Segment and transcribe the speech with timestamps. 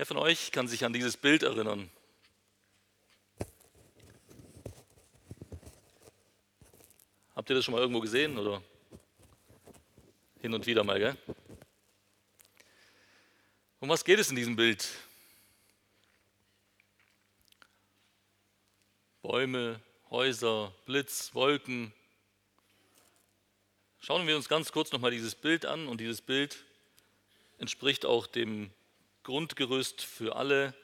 [0.00, 1.90] Wer von euch kann sich an dieses Bild erinnern?
[7.36, 8.62] Habt ihr das schon mal irgendwo gesehen oder
[10.40, 11.18] hin und wieder mal, gell?
[13.80, 14.88] Um was geht es in diesem Bild?
[19.20, 21.92] Bäume, Häuser, Blitz, Wolken.
[23.98, 26.64] Schauen wir uns ganz kurz nochmal dieses Bild an und dieses Bild
[27.58, 28.72] entspricht auch dem
[29.22, 30.74] Grundgerüst für alle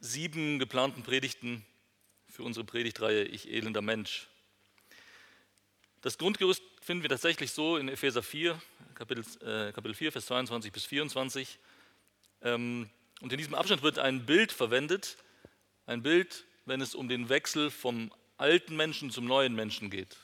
[0.00, 1.64] sieben geplanten Predigten
[2.28, 4.28] für unsere Predigtreihe Ich elender Mensch.
[6.00, 8.60] Das Grundgerüst finden wir tatsächlich so in Epheser 4,
[8.94, 11.58] Kapitel, äh, Kapitel 4, Vers 22 bis 24.
[12.42, 12.88] Ähm,
[13.20, 15.16] und in diesem Abschnitt wird ein Bild verwendet,
[15.86, 20.16] ein Bild, wenn es um den Wechsel vom alten Menschen zum neuen Menschen geht.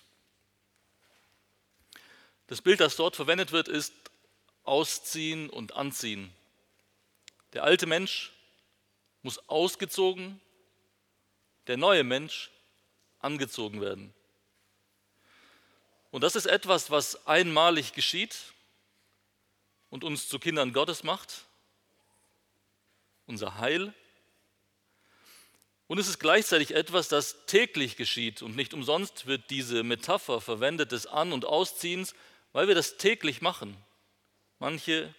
[2.47, 3.93] Das Bild, das dort verwendet wird, ist
[4.65, 6.33] Ausziehen und Anziehen.
[7.53, 8.33] Der alte Mensch
[9.23, 10.41] muss ausgezogen,
[11.67, 12.51] der neue Mensch
[13.21, 14.13] angezogen werden.
[16.11, 18.37] Und das ist etwas, was einmalig geschieht
[19.91, 21.45] und uns zu Kindern Gottes macht,
[23.27, 23.93] unser Heil.
[25.87, 28.43] Und es ist gleichzeitig etwas, das täglich geschieht.
[28.43, 32.15] Und nicht umsonst wird diese Metapher verwendet des An- und Ausziehens,
[32.53, 33.77] weil wir das täglich machen.
[34.59, 35.15] Manche,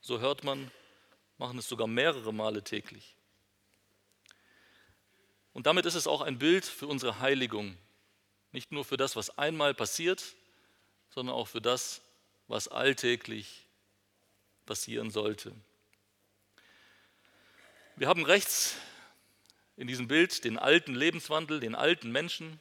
[0.00, 0.70] so hört man,
[1.38, 3.16] machen es sogar mehrere Male täglich.
[5.52, 7.76] Und damit ist es auch ein Bild für unsere Heiligung.
[8.52, 10.34] Nicht nur für das, was einmal passiert,
[11.10, 12.02] sondern auch für das,
[12.46, 13.66] was alltäglich
[14.66, 15.54] passieren sollte.
[17.96, 18.76] Wir haben rechts
[19.76, 22.60] in diesem Bild den alten Lebenswandel, den alten Menschen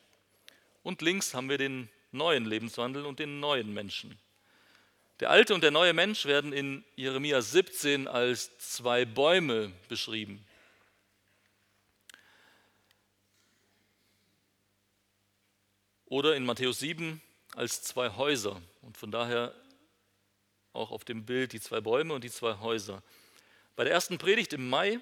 [0.84, 4.18] und links haben wir den neuen Lebenswandel und den neuen Menschen.
[5.20, 10.46] Der alte und der neue Mensch werden in Jeremia 17 als zwei Bäume beschrieben.
[16.06, 17.22] Oder in Matthäus 7
[17.56, 19.54] als zwei Häuser und von daher
[20.72, 23.04] auch auf dem Bild die zwei Bäume und die zwei Häuser.
[23.76, 25.00] Bei der ersten Predigt im Mai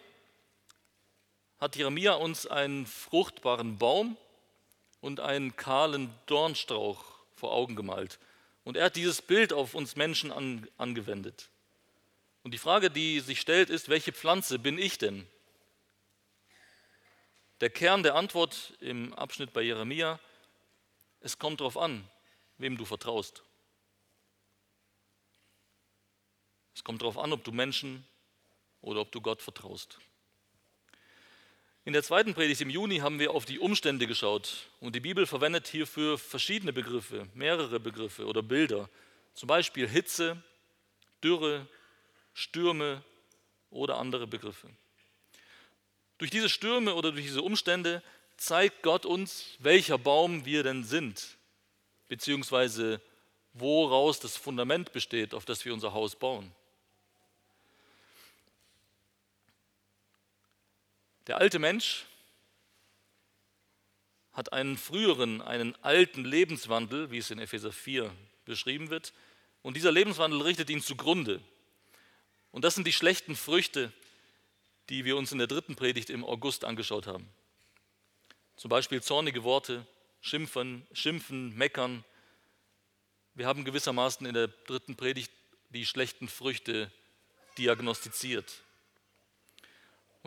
[1.60, 4.18] hat Jeremia uns einen fruchtbaren Baum
[5.00, 7.06] und einen kahlen Dornstrauch
[7.36, 8.20] vor Augen gemalt.
[8.68, 11.48] Und er hat dieses Bild auf uns Menschen an, angewendet.
[12.44, 15.26] Und die Frage, die sich stellt, ist, welche Pflanze bin ich denn?
[17.62, 20.20] Der Kern der Antwort im Abschnitt bei Jeremia,
[21.22, 22.12] es kommt darauf an,
[22.58, 23.42] wem du vertraust.
[26.76, 28.06] Es kommt darauf an, ob du Menschen
[28.82, 29.98] oder ob du Gott vertraust.
[31.88, 35.26] In der zweiten Predigt im Juni haben wir auf die Umstände geschaut und die Bibel
[35.26, 38.90] verwendet hierfür verschiedene Begriffe, mehrere Begriffe oder Bilder,
[39.34, 40.36] zum Beispiel Hitze,
[41.24, 41.66] Dürre,
[42.34, 43.02] Stürme
[43.70, 44.68] oder andere Begriffe.
[46.18, 48.04] Durch diese Stürme oder durch diese Umstände
[48.36, 51.38] zeigt Gott uns, welcher Baum wir denn sind
[52.10, 53.00] beziehungsweise
[53.54, 56.52] woraus das Fundament besteht, auf das wir unser Haus bauen.
[61.28, 62.06] Der alte Mensch
[64.32, 68.10] hat einen früheren, einen alten Lebenswandel, wie es in Epheser 4
[68.46, 69.14] beschrieben wird,
[69.62, 71.42] und dieser Lebenswandel richtet ihn zugrunde.
[72.52, 73.92] Und das sind die schlechten Früchte,
[74.90, 77.28] die wir uns in der dritten Predigt im August angeschaut haben.
[78.56, 79.86] Zum Beispiel zornige Worte,
[80.22, 82.06] Schimpfen, Schimpfen, Meckern.
[83.34, 85.32] Wir haben gewissermaßen in der dritten Predigt
[85.70, 86.92] die schlechten Früchte
[87.58, 88.64] diagnostiziert.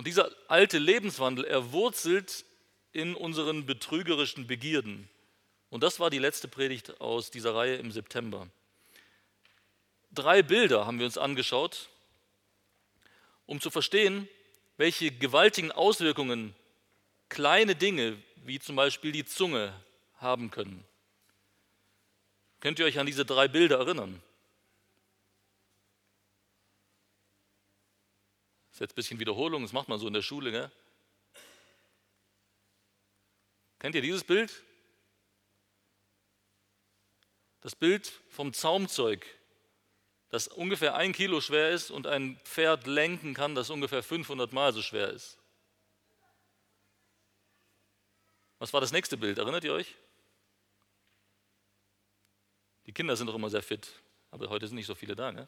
[0.01, 2.47] Und dieser alte Lebenswandel, er wurzelt
[2.93, 5.11] in unseren betrügerischen Begierden.
[5.69, 8.49] Und das war die letzte Predigt aus dieser Reihe im September.
[10.11, 11.91] Drei Bilder haben wir uns angeschaut,
[13.45, 14.27] um zu verstehen,
[14.79, 16.55] welche gewaltigen Auswirkungen
[17.29, 19.75] kleine Dinge wie zum Beispiel die Zunge
[20.17, 20.83] haben können.
[22.61, 24.23] Könnt ihr euch an diese drei Bilder erinnern?
[28.81, 30.51] Ist jetzt ein bisschen Wiederholung, das macht man so in der Schule.
[30.51, 30.71] Gell?
[33.79, 34.63] Kennt ihr dieses Bild?
[37.61, 39.27] Das Bild vom Zaumzeug,
[40.31, 44.73] das ungefähr ein Kilo schwer ist und ein Pferd lenken kann, das ungefähr 500 Mal
[44.73, 45.37] so schwer ist.
[48.59, 49.37] Was war das nächste Bild?
[49.37, 49.95] Erinnert ihr euch?
[52.87, 53.93] Die Kinder sind doch immer sehr fit,
[54.31, 55.47] aber heute sind nicht so viele da, ne?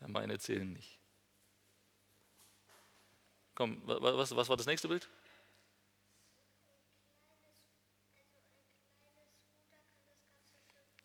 [0.00, 1.01] Ja, meine zählen nicht.
[3.54, 5.08] Komm, was, was war das nächste Bild?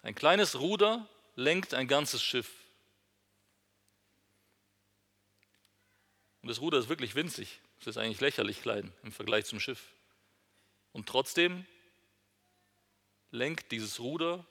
[0.02, 1.06] Ein kleines Ruder
[1.36, 2.50] lenkt ein ganzes Schiff.
[6.42, 7.60] Und das Ruder ist wirklich winzig.
[7.82, 9.92] Es ist eigentlich lächerlich klein im Vergleich zum Schiff.
[10.94, 11.66] Und trotzdem
[13.32, 14.46] lenkt dieses Ruder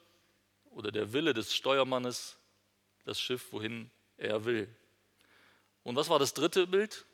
[0.70, 2.37] oder der Wille des Steuermannes
[3.06, 4.69] das Schiff, wohin er will.
[5.84, 7.06] Und was war das dritte Bild?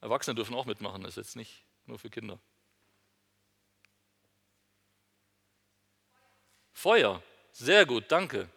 [0.00, 2.38] Erwachsene dürfen auch mitmachen, das ist jetzt nicht nur für Kinder.
[6.72, 7.22] Feuer,
[7.52, 8.48] sehr gut, danke.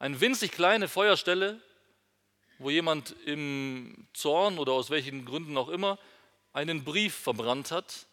[0.00, 1.60] Eine winzig kleine Feuerstelle,
[2.58, 5.98] wo jemand im Zorn oder aus welchen Gründen auch immer
[6.52, 8.06] einen Brief verbrannt hat,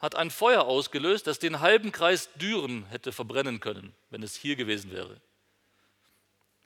[0.00, 4.56] hat ein Feuer ausgelöst, das den halben Kreis Düren hätte verbrennen können, wenn es hier
[4.56, 5.20] gewesen wäre.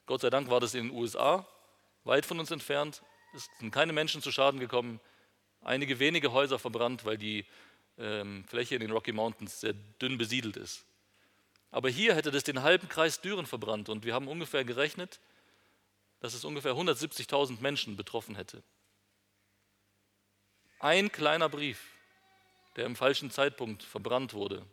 [0.07, 1.47] Gott sei Dank war das in den USA,
[2.03, 3.03] weit von uns entfernt.
[3.33, 4.99] Es sind keine Menschen zu Schaden gekommen,
[5.61, 7.45] einige wenige Häuser verbrannt, weil die
[7.97, 10.85] ähm, Fläche in den Rocky Mountains sehr dünn besiedelt ist.
[11.71, 15.19] Aber hier hätte das den halben Kreis Düren verbrannt und wir haben ungefähr gerechnet,
[16.19, 18.63] dass es ungefähr 170.000 Menschen betroffen hätte.
[20.79, 21.85] Ein kleiner Brief,
[22.75, 24.65] der im falschen Zeitpunkt verbrannt wurde.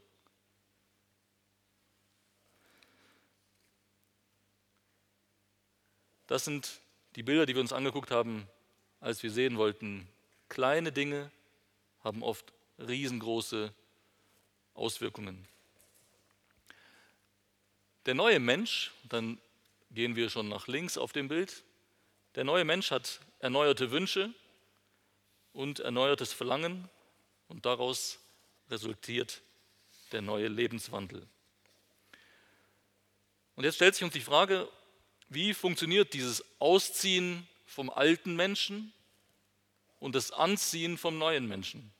[6.26, 6.80] Das sind
[7.16, 8.46] die Bilder, die wir uns angeguckt haben,
[9.00, 10.06] als wir sehen wollten,
[10.48, 11.30] kleine Dinge
[12.04, 13.72] haben oft riesengroße
[14.74, 15.48] Auswirkungen.
[18.04, 19.38] Der neue Mensch, dann
[19.90, 21.64] gehen wir schon nach links auf dem Bild,
[22.34, 24.32] der neue Mensch hat erneuerte Wünsche
[25.54, 26.88] und erneuertes Verlangen
[27.48, 28.18] und daraus
[28.68, 29.40] resultiert
[30.12, 31.26] der neue Lebenswandel.
[33.54, 34.68] Und jetzt stellt sich uns die Frage,
[35.28, 38.92] wie funktioniert dieses Ausziehen vom alten Menschen
[39.98, 41.92] und das Anziehen vom neuen Menschen?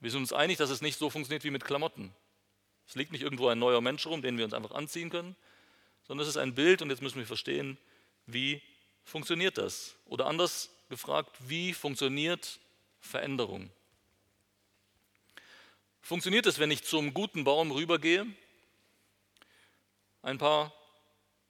[0.00, 2.12] Wir sind uns einig, dass es nicht so funktioniert wie mit Klamotten.
[2.88, 5.36] Es liegt nicht irgendwo ein neuer Mensch rum, den wir uns einfach anziehen können,
[6.06, 7.78] sondern es ist ein Bild und jetzt müssen wir verstehen,
[8.26, 8.60] wie
[9.04, 9.96] funktioniert das?
[10.06, 12.60] Oder anders gefragt, wie funktioniert
[13.00, 13.70] Veränderung?
[16.00, 18.26] Funktioniert es, wenn ich zum guten Baum rübergehe,
[20.22, 20.72] ein paar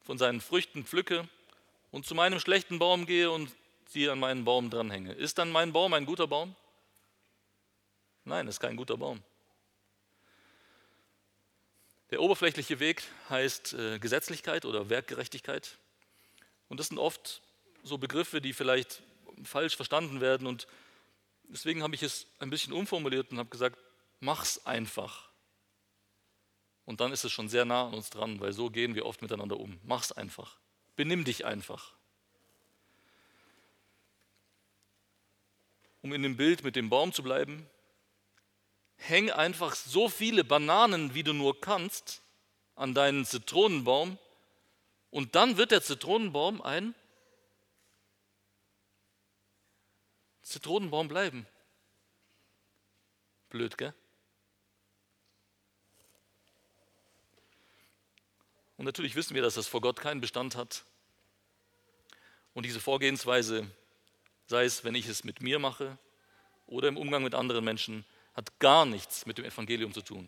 [0.04, 1.28] von seinen Früchten pflücke
[1.90, 3.50] und zu meinem schlechten Baum gehe und
[3.88, 5.12] sie an meinen Baum dranhänge?
[5.12, 6.54] Ist dann mein Baum ein guter Baum?
[8.25, 9.22] Nein, ist kein guter Baum.
[12.10, 15.78] Der oberflächliche Weg heißt äh, Gesetzlichkeit oder Werkgerechtigkeit.
[16.69, 17.40] Und das sind oft
[17.82, 19.02] so Begriffe, die vielleicht
[19.44, 20.46] falsch verstanden werden.
[20.46, 20.66] Und
[21.49, 23.78] deswegen habe ich es ein bisschen umformuliert und habe gesagt,
[24.20, 25.31] mach's einfach.
[26.84, 29.23] Und dann ist es schon sehr nah an uns dran, weil so gehen wir oft
[29.23, 29.79] miteinander um.
[29.84, 30.58] Mach's einfach.
[30.96, 31.93] Benimm dich einfach.
[36.02, 37.69] Um in dem Bild mit dem Baum zu bleiben,
[38.96, 42.23] häng einfach so viele Bananen, wie du nur kannst,
[42.75, 44.19] an deinen Zitronenbaum
[45.11, 46.94] und dann wird der Zitronenbaum ein
[50.42, 51.47] Zitronenbaum bleiben.
[53.50, 53.95] Blöd, gell?
[58.82, 60.82] Und natürlich wissen wir, dass das vor Gott keinen Bestand hat.
[62.52, 63.70] Und diese Vorgehensweise,
[64.48, 65.96] sei es, wenn ich es mit mir mache
[66.66, 70.26] oder im Umgang mit anderen Menschen, hat gar nichts mit dem Evangelium zu tun.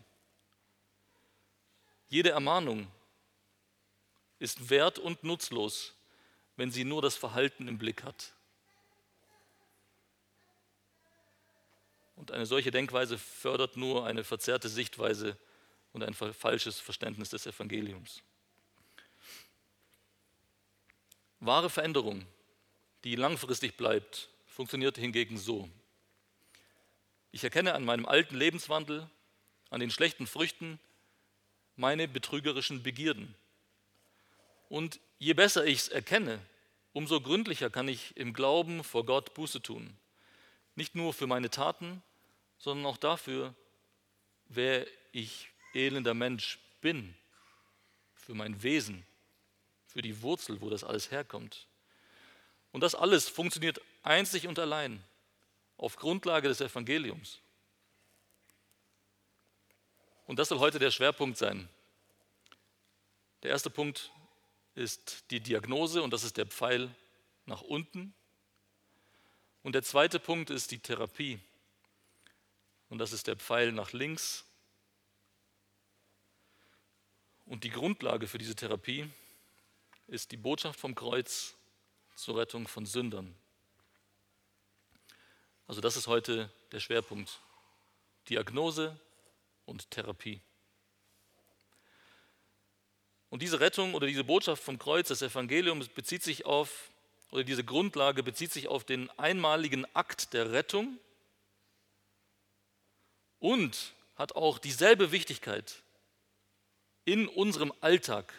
[2.08, 2.86] Jede Ermahnung
[4.38, 5.92] ist wert und nutzlos,
[6.54, 8.34] wenn sie nur das Verhalten im Blick hat.
[12.14, 15.36] Und eine solche Denkweise fördert nur eine verzerrte Sichtweise
[15.92, 18.22] und ein falsches Verständnis des Evangeliums.
[21.46, 22.26] Wahre Veränderung,
[23.04, 25.68] die langfristig bleibt, funktioniert hingegen so.
[27.32, 29.08] Ich erkenne an meinem alten Lebenswandel,
[29.70, 30.78] an den schlechten Früchten
[31.76, 33.34] meine betrügerischen Begierden.
[34.68, 36.40] Und je besser ich es erkenne,
[36.92, 39.96] umso gründlicher kann ich im Glauben vor Gott Buße tun.
[40.76, 42.02] Nicht nur für meine Taten,
[42.58, 43.54] sondern auch dafür,
[44.46, 47.14] wer ich elender Mensch bin,
[48.14, 49.04] für mein Wesen,
[49.94, 51.68] für die Wurzel, wo das alles herkommt.
[52.72, 55.02] Und das alles funktioniert einzig und allein
[55.76, 57.38] auf Grundlage des Evangeliums.
[60.26, 61.68] Und das soll heute der Schwerpunkt sein.
[63.44, 64.10] Der erste Punkt
[64.74, 66.92] ist die Diagnose und das ist der Pfeil
[67.46, 68.12] nach unten.
[69.62, 71.38] Und der zweite Punkt ist die Therapie
[72.88, 74.44] und das ist der Pfeil nach links.
[77.46, 79.08] Und die Grundlage für diese Therapie
[80.14, 81.56] ist die Botschaft vom Kreuz
[82.14, 83.34] zur Rettung von Sündern.
[85.66, 87.40] Also das ist heute der Schwerpunkt.
[88.28, 88.96] Diagnose
[89.66, 90.40] und Therapie.
[93.28, 96.90] Und diese Rettung oder diese Botschaft vom Kreuz, das Evangelium, bezieht sich auf,
[97.32, 100.96] oder diese Grundlage bezieht sich auf den einmaligen Akt der Rettung
[103.40, 105.82] und hat auch dieselbe Wichtigkeit
[107.04, 108.32] in unserem Alltag.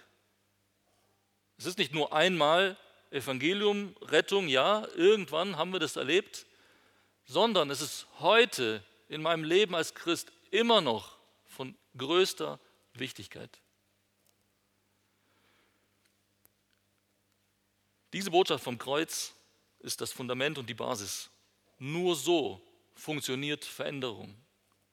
[1.58, 2.78] Es ist nicht nur einmal
[3.12, 6.46] Evangelium, Rettung, ja, irgendwann haben wir das erlebt,
[7.26, 12.60] sondern es ist heute in meinem Leben als Christ immer noch von größter
[12.94, 13.50] Wichtigkeit.
[18.14, 19.34] Diese Botschaft vom Kreuz
[19.80, 21.30] ist das Fundament und die Basis.
[21.80, 22.62] Nur so
[22.96, 24.36] funktioniert Veränderung,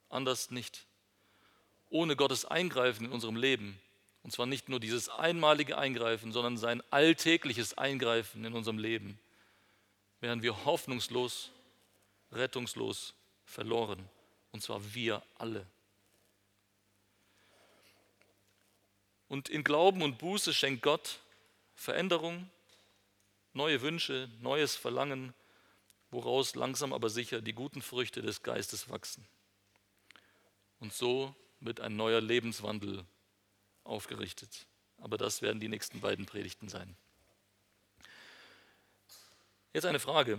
[0.09, 0.87] anders nicht.
[1.88, 3.81] Ohne Gottes Eingreifen in unserem Leben,
[4.22, 9.18] und zwar nicht nur dieses einmalige Eingreifen, sondern sein alltägliches Eingreifen in unserem Leben,
[10.20, 11.50] wären wir hoffnungslos,
[12.30, 13.14] rettungslos
[13.44, 14.08] verloren,
[14.52, 15.66] und zwar wir alle.
[19.28, 21.20] Und in Glauben und Buße schenkt Gott
[21.74, 22.48] Veränderung,
[23.54, 25.34] neue Wünsche, neues Verlangen,
[26.10, 29.26] woraus langsam aber sicher die guten Früchte des Geistes wachsen.
[30.78, 33.04] Und so wird ein neuer Lebenswandel
[33.84, 34.66] aufgerichtet.
[34.98, 36.96] Aber das werden die nächsten beiden Predigten sein.
[39.72, 40.38] Jetzt eine Frage.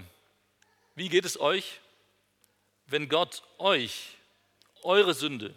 [0.96, 1.82] Wie geht es euch,
[2.86, 4.16] wenn Gott euch
[4.84, 5.56] eure Sünde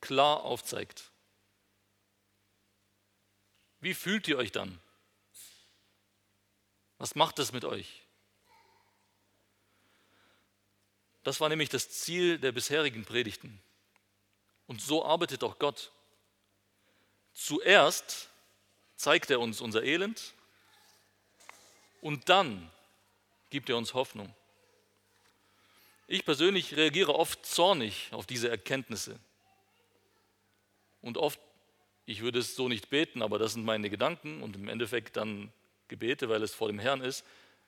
[0.00, 1.10] klar aufzeigt?
[3.80, 4.80] Wie fühlt ihr euch dann?
[6.98, 8.02] Was macht es mit euch?
[11.22, 13.60] Das war nämlich das Ziel der bisherigen Predigten.
[14.66, 15.92] Und so arbeitet auch Gott.
[17.36, 18.30] Zuerst
[18.96, 20.32] zeigt er uns unser Elend
[22.00, 22.70] und dann
[23.50, 24.34] gibt er uns Hoffnung.
[26.06, 29.20] Ich persönlich reagiere oft zornig auf diese Erkenntnisse
[31.02, 31.38] und oft
[32.06, 35.52] ich würde es so nicht beten, aber das sind meine Gedanken und im Endeffekt dann
[35.88, 37.22] Gebete, weil es vor dem Herrn ist,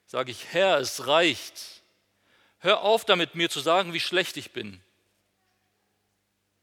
[0.06, 1.82] sage ich, Herr, es reicht.
[2.60, 4.80] Hör auf damit, mir zu sagen, wie schlecht ich bin.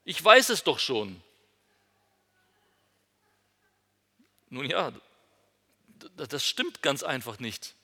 [0.04, 1.22] Ich weiß es doch schon.
[4.48, 4.92] Nun ja,
[6.16, 7.74] das stimmt ganz einfach nicht.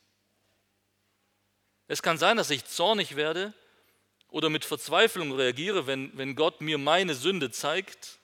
[1.88, 3.52] Es kann sein, dass ich zornig werde
[4.28, 8.18] oder mit Verzweiflung reagiere, wenn, wenn Gott mir meine Sünde zeigt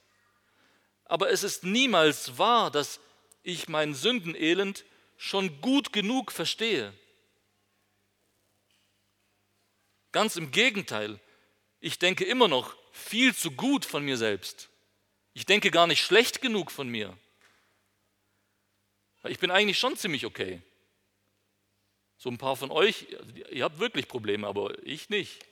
[1.08, 3.00] aber es ist niemals wahr, dass
[3.42, 4.84] ich mein Sündenelend
[5.16, 6.92] schon gut genug verstehe.
[10.12, 11.18] Ganz im Gegenteil,
[11.80, 14.68] ich denke immer noch viel zu gut von mir selbst.
[15.32, 17.16] Ich denke gar nicht schlecht genug von mir.
[19.28, 20.62] Ich bin eigentlich schon ziemlich okay.
[22.16, 23.06] So ein paar von euch,
[23.50, 25.44] ihr habt wirklich Probleme, aber ich nicht.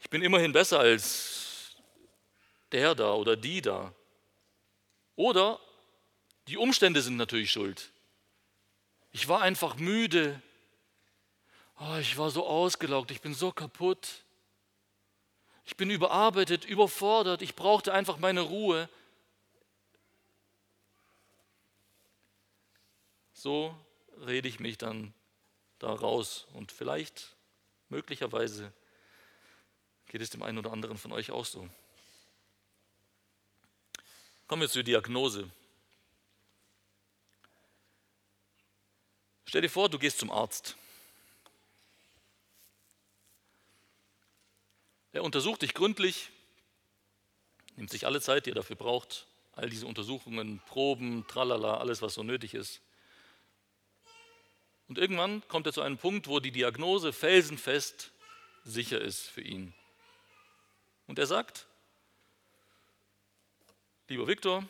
[0.00, 1.76] Ich bin immerhin besser als
[2.72, 3.92] der da oder die da.
[5.16, 5.60] Oder
[6.48, 7.90] die Umstände sind natürlich schuld.
[9.12, 10.40] Ich war einfach müde.
[11.80, 14.24] Oh, ich war so ausgelaugt, ich bin so kaputt.
[15.64, 18.88] Ich bin überarbeitet, überfordert, ich brauchte einfach meine Ruhe.
[23.38, 23.76] So
[24.24, 25.12] rede ich mich dann
[25.78, 27.36] da raus und vielleicht,
[27.90, 28.72] möglicherweise,
[30.06, 31.68] geht es dem einen oder anderen von euch auch so.
[34.46, 35.50] Kommen wir zur Diagnose.
[39.44, 40.74] Stell dir vor, du gehst zum Arzt.
[45.12, 46.30] Er untersucht dich gründlich,
[47.76, 52.14] nimmt sich alle Zeit, die er dafür braucht, all diese Untersuchungen, Proben, tralala, alles, was
[52.14, 52.80] so nötig ist.
[54.88, 58.12] Und irgendwann kommt er zu einem Punkt, wo die Diagnose felsenfest
[58.64, 59.74] sicher ist für ihn.
[61.06, 61.66] Und er sagt,
[64.08, 64.64] Lieber Viktor,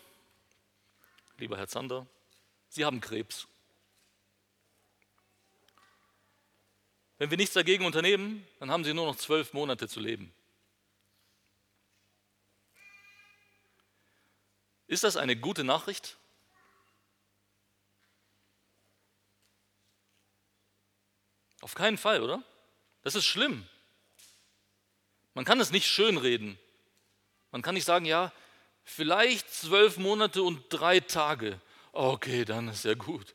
[1.37, 2.07] lieber Herr Zander,
[2.71, 3.47] Sie haben Krebs.
[7.19, 10.33] Wenn wir nichts dagegen unternehmen, dann haben Sie nur noch zwölf Monate zu leben.
[14.87, 16.17] Ist das eine gute Nachricht?
[21.61, 22.43] Auf keinen Fall, oder?
[23.03, 23.67] Das ist schlimm.
[25.35, 26.59] Man kann es nicht schönreden.
[27.51, 28.33] Man kann nicht sagen, ja,
[28.89, 31.61] Vielleicht zwölf Monate und drei Tage.
[31.91, 33.35] Okay, dann ist ja gut.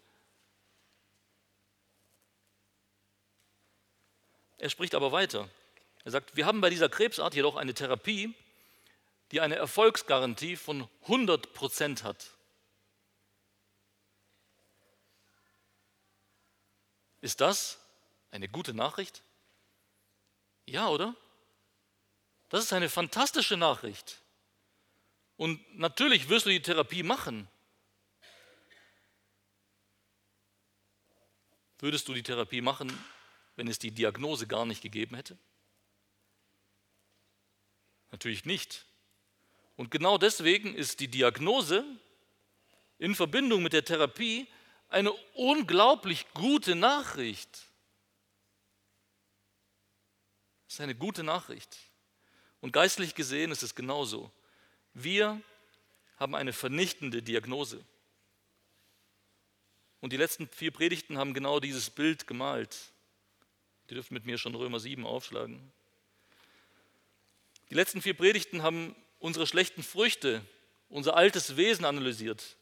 [4.57, 5.49] Er spricht aber weiter.
[6.05, 8.33] Er sagt, wir haben bei dieser Krebsart jedoch eine Therapie,
[9.31, 12.31] die eine Erfolgsgarantie von 100 Prozent hat.
[17.19, 17.80] Ist das
[18.31, 19.23] eine gute Nachricht?
[20.65, 21.15] Ja, oder?
[22.49, 24.21] Das ist eine fantastische Nachricht.
[25.37, 27.47] Und natürlich wirst du die Therapie machen.
[31.79, 32.91] Würdest du die Therapie machen,
[33.55, 35.37] wenn es die Diagnose gar nicht gegeben hätte?
[38.11, 38.85] Natürlich nicht.
[39.77, 41.83] Und genau deswegen ist die Diagnose
[42.99, 44.47] in Verbindung mit der Therapie
[44.89, 47.70] eine unglaublich gute Nachricht.
[50.71, 51.77] Das ist eine gute Nachricht.
[52.61, 54.31] Und geistlich gesehen ist es genauso.
[54.93, 55.41] Wir
[56.17, 57.83] haben eine vernichtende Diagnose.
[59.99, 62.93] Und die letzten vier Predigten haben genau dieses Bild gemalt.
[63.89, 65.73] Die dürfen mit mir schon Römer 7 aufschlagen.
[67.69, 70.41] Die letzten vier Predigten haben unsere schlechten Früchte,
[70.87, 72.55] unser altes Wesen analysiert.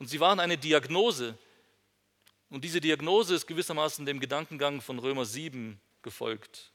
[0.00, 1.38] Und sie waren eine Diagnose.
[2.48, 6.69] Und diese Diagnose ist gewissermaßen dem Gedankengang von Römer 7 gefolgt.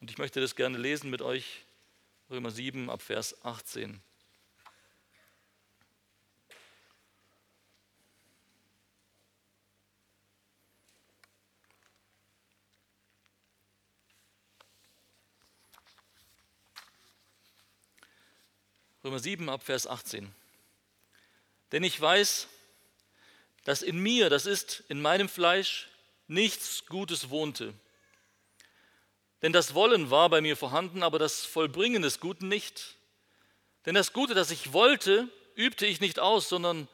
[0.00, 1.64] Und ich möchte das gerne lesen mit euch,
[2.30, 4.00] Römer 7 ab Vers 18.
[19.04, 20.34] Römer 7 ab Vers 18.
[21.72, 22.48] Denn ich weiß,
[23.64, 25.88] dass in mir, das ist in meinem Fleisch,
[26.26, 27.74] nichts Gutes wohnte.
[29.42, 32.96] Denn das Wollen war bei mir vorhanden, aber das Vollbringen des Guten nicht.
[33.86, 36.88] Denn das Gute, das ich wollte, übte ich nicht aus, sondern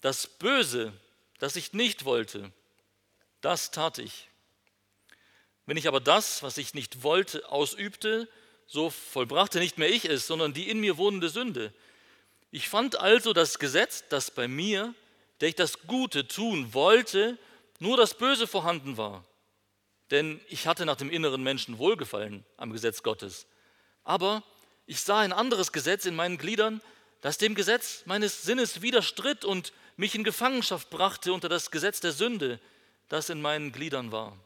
[0.00, 0.92] das Böse,
[1.38, 2.50] das ich nicht wollte,
[3.40, 4.28] das tat ich.
[5.66, 8.28] Wenn ich aber das, was ich nicht wollte, ausübte,
[8.66, 11.72] so vollbrachte nicht mehr ich es, sondern die in mir wohnende Sünde.
[12.50, 14.94] Ich fand also das Gesetz, das bei mir,
[15.40, 17.38] der ich das Gute tun wollte,
[17.78, 19.24] nur das Böse vorhanden war.
[20.12, 23.46] Denn ich hatte nach dem inneren Menschen Wohlgefallen am Gesetz Gottes.
[24.04, 24.42] Aber
[24.84, 26.82] ich sah ein anderes Gesetz in meinen Gliedern,
[27.22, 32.12] das dem Gesetz meines Sinnes widerstritt und mich in Gefangenschaft brachte unter das Gesetz der
[32.12, 32.60] Sünde,
[33.08, 34.36] das in meinen Gliedern war.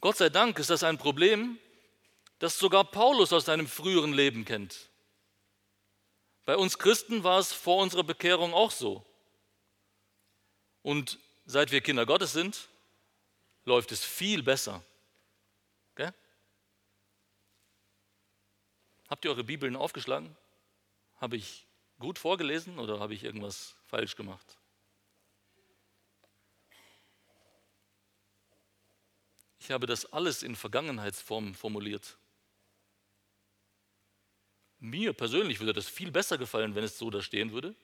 [0.00, 1.58] Gott sei Dank ist das ein Problem,
[2.38, 4.88] das sogar Paulus aus seinem früheren Leben kennt.
[6.46, 9.04] Bei uns Christen war es vor unserer Bekehrung auch so.
[10.80, 12.68] Und seit wir Kinder Gottes sind,
[13.64, 14.84] läuft es viel besser.
[15.96, 16.12] Gell?
[19.08, 20.36] Habt ihr eure Bibeln aufgeschlagen?
[21.16, 21.66] Habe ich
[21.98, 24.58] gut vorgelesen oder habe ich irgendwas falsch gemacht?
[29.58, 32.18] Ich habe das alles in Vergangenheitsform formuliert.
[34.78, 37.74] Mir persönlich würde das viel besser gefallen, wenn es so da stehen würde.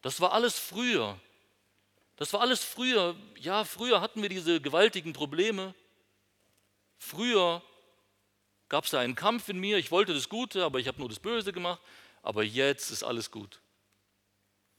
[0.00, 1.20] Das war alles früher.
[2.16, 3.14] Das war alles früher.
[3.38, 5.74] Ja, früher hatten wir diese gewaltigen Probleme.
[6.98, 7.62] Früher
[8.68, 9.78] gab es da einen Kampf in mir.
[9.78, 11.80] Ich wollte das Gute, aber ich habe nur das Böse gemacht.
[12.22, 13.60] Aber jetzt ist alles gut.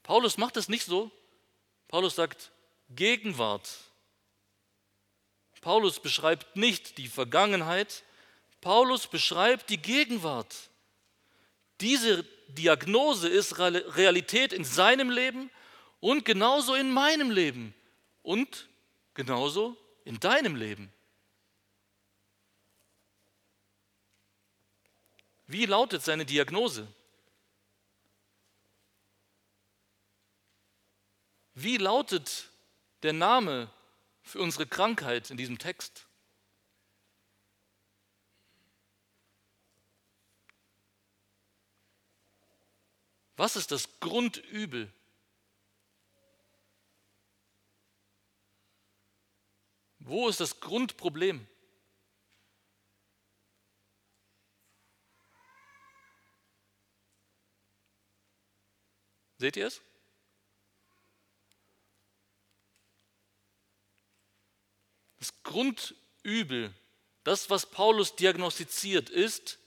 [0.02, 1.10] Paulus macht es nicht so.
[1.86, 2.50] Paulus sagt
[2.90, 3.68] Gegenwart.
[5.60, 8.02] Paulus beschreibt nicht die Vergangenheit,
[8.60, 10.54] Paulus beschreibt die Gegenwart.
[11.80, 15.50] Diese Diagnose ist Realität in seinem Leben
[16.00, 17.74] und genauso in meinem Leben
[18.22, 18.68] und
[19.14, 20.92] genauso in deinem Leben.
[25.46, 26.86] Wie lautet seine Diagnose?
[31.54, 32.50] Wie lautet
[33.02, 33.70] der Name
[34.28, 36.06] für unsere Krankheit in diesem Text.
[43.36, 44.92] Was ist das Grundübel?
[50.08, 51.46] Wo ist das Grundproblem?
[59.36, 59.82] Seht ihr es?
[65.18, 66.72] Das Grundübel,
[67.24, 69.58] das, was Paulus diagnostiziert, ist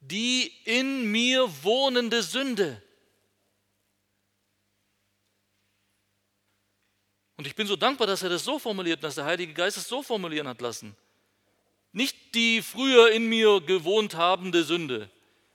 [0.00, 2.82] die in mir wohnende Sünde.
[7.38, 9.88] Und ich bin so dankbar, dass er das so formuliert, dass der Heilige Geist es
[9.88, 10.96] so formulieren hat lassen.
[11.92, 15.08] Nicht die früher in mir gewohnt habende Sünde.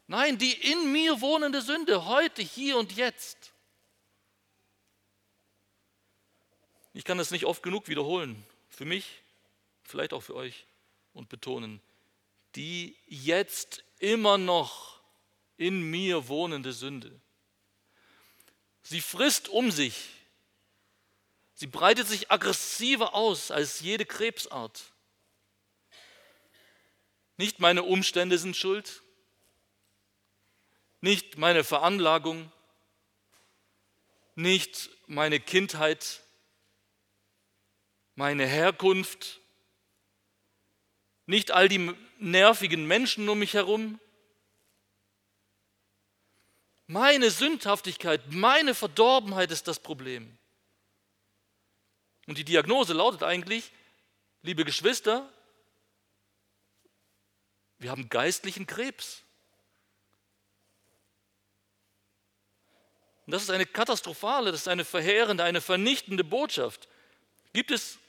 [0.07, 3.51] Nein, die in mir wohnende Sünde, heute, hier und jetzt.
[6.93, 8.45] Ich kann das nicht oft genug wiederholen.
[8.69, 9.21] Für mich
[9.83, 10.65] vielleicht auch für euch
[11.13, 11.81] und betonen,
[12.55, 15.01] die jetzt immer noch
[15.57, 17.11] in mir wohnende Sünde.
[18.83, 20.09] Sie frisst um sich.
[21.63, 24.83] Sie breitet sich aggressiver aus als jede Krebsart.
[27.37, 29.01] Nicht meine Umstände sind schuld,
[30.99, 32.51] nicht meine Veranlagung,
[34.35, 36.19] nicht meine Kindheit,
[38.15, 39.39] meine Herkunft,
[41.27, 44.01] nicht all die nervigen Menschen um mich herum.
[46.87, 50.37] Meine Sündhaftigkeit, meine Verdorbenheit ist das Problem.
[52.25, 53.71] Und die Diagnose lautet eigentlich,
[54.41, 55.29] liebe Geschwister,
[57.79, 59.23] wir haben geistlichen Krebs.
[63.25, 66.87] Und das ist eine katastrophale, das ist eine verheerende, eine vernichtende Botschaft.
[67.53, 67.99] Gibt es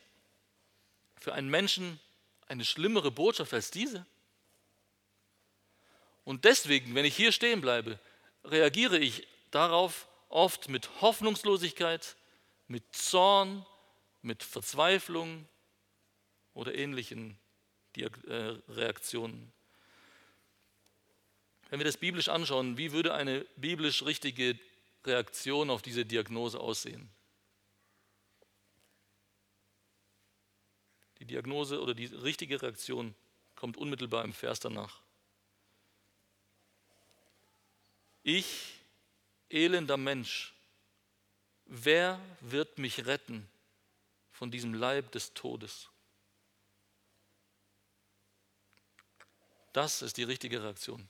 [1.21, 2.01] für einen Menschen
[2.47, 4.07] eine schlimmere Botschaft als diese?
[6.25, 7.99] Und deswegen, wenn ich hier stehen bleibe,
[8.45, 12.17] reagiere ich darauf oft mit Hoffnungslosigkeit,
[12.67, 13.65] mit Zorn,
[14.25, 15.47] mit Verzweiflung
[16.55, 17.39] oder ähnlichen
[17.97, 18.09] äh,
[18.69, 19.53] Reaktionen.
[21.69, 24.59] Wenn wir das biblisch anschauen, wie würde eine biblisch richtige
[25.05, 27.11] Reaktion auf diese Diagnose aussehen?
[31.19, 33.15] Die Diagnose oder die richtige Reaktion
[33.57, 35.01] kommt unmittelbar im Vers danach.
[38.23, 38.75] Ich,
[39.51, 40.55] elender Mensch,
[41.67, 43.49] wer wird mich retten
[44.35, 45.89] von diesem Leib des Todes?
[49.73, 51.09] Das ist die richtige Reaktion.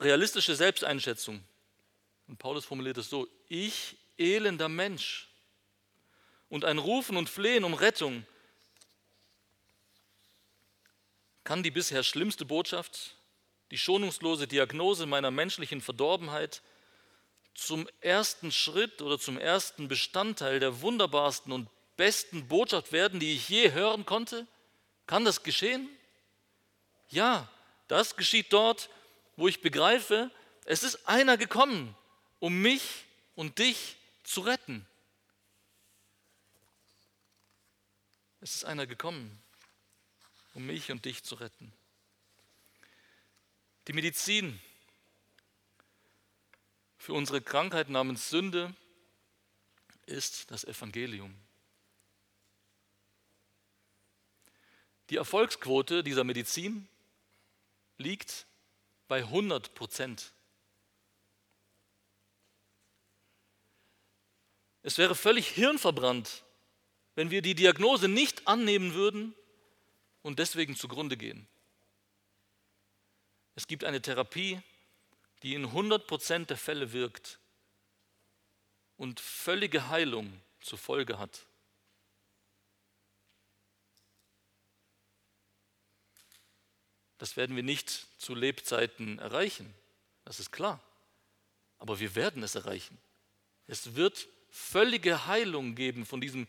[0.00, 1.44] Realistische Selbsteinschätzung.
[2.28, 5.28] Und Paulus formuliert es so, ich elender Mensch.
[6.48, 8.24] Und ein Rufen und Flehen um Rettung
[11.44, 13.16] kann die bisher schlimmste Botschaft,
[13.70, 16.62] die schonungslose Diagnose meiner menschlichen Verdorbenheit
[17.58, 23.48] zum ersten Schritt oder zum ersten Bestandteil der wunderbarsten und besten Botschaft werden, die ich
[23.48, 24.46] je hören konnte?
[25.06, 25.88] Kann das geschehen?
[27.08, 27.48] Ja,
[27.88, 28.88] das geschieht dort,
[29.36, 30.30] wo ich begreife,
[30.66, 31.96] es ist einer gekommen,
[32.38, 34.86] um mich und dich zu retten.
[38.40, 39.42] Es ist einer gekommen,
[40.54, 41.72] um mich und dich zu retten.
[43.88, 44.60] Die Medizin
[46.98, 48.74] für unsere Krankheit namens Sünde
[50.06, 51.34] ist das Evangelium.
[55.10, 56.86] Die Erfolgsquote dieser Medizin
[57.96, 58.46] liegt
[59.06, 60.32] bei 100 Prozent.
[64.82, 66.44] Es wäre völlig hirnverbrannt,
[67.14, 69.34] wenn wir die Diagnose nicht annehmen würden
[70.22, 71.48] und deswegen zugrunde gehen.
[73.54, 74.62] Es gibt eine Therapie,
[75.42, 77.38] die in 100 Prozent der Fälle wirkt
[78.96, 81.46] und völlige Heilung zur Folge hat.
[87.18, 89.72] Das werden wir nicht zu Lebzeiten erreichen,
[90.24, 90.80] das ist klar.
[91.78, 92.98] Aber wir werden es erreichen.
[93.66, 96.48] Es wird völlige Heilung geben von diesem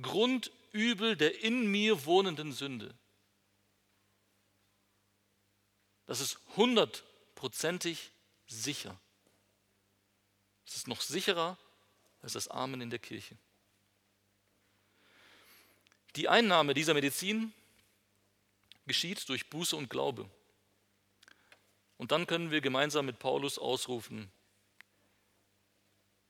[0.00, 2.94] Grundübel der in mir wohnenden Sünde.
[6.06, 8.12] Das ist hundertprozentig
[8.46, 8.98] sicher.
[10.66, 11.56] Es ist noch sicherer
[12.22, 13.36] als das Amen in der Kirche.
[16.16, 17.52] Die Einnahme dieser Medizin
[18.86, 20.28] geschieht durch Buße und Glaube.
[21.98, 24.30] Und dann können wir gemeinsam mit Paulus ausrufen,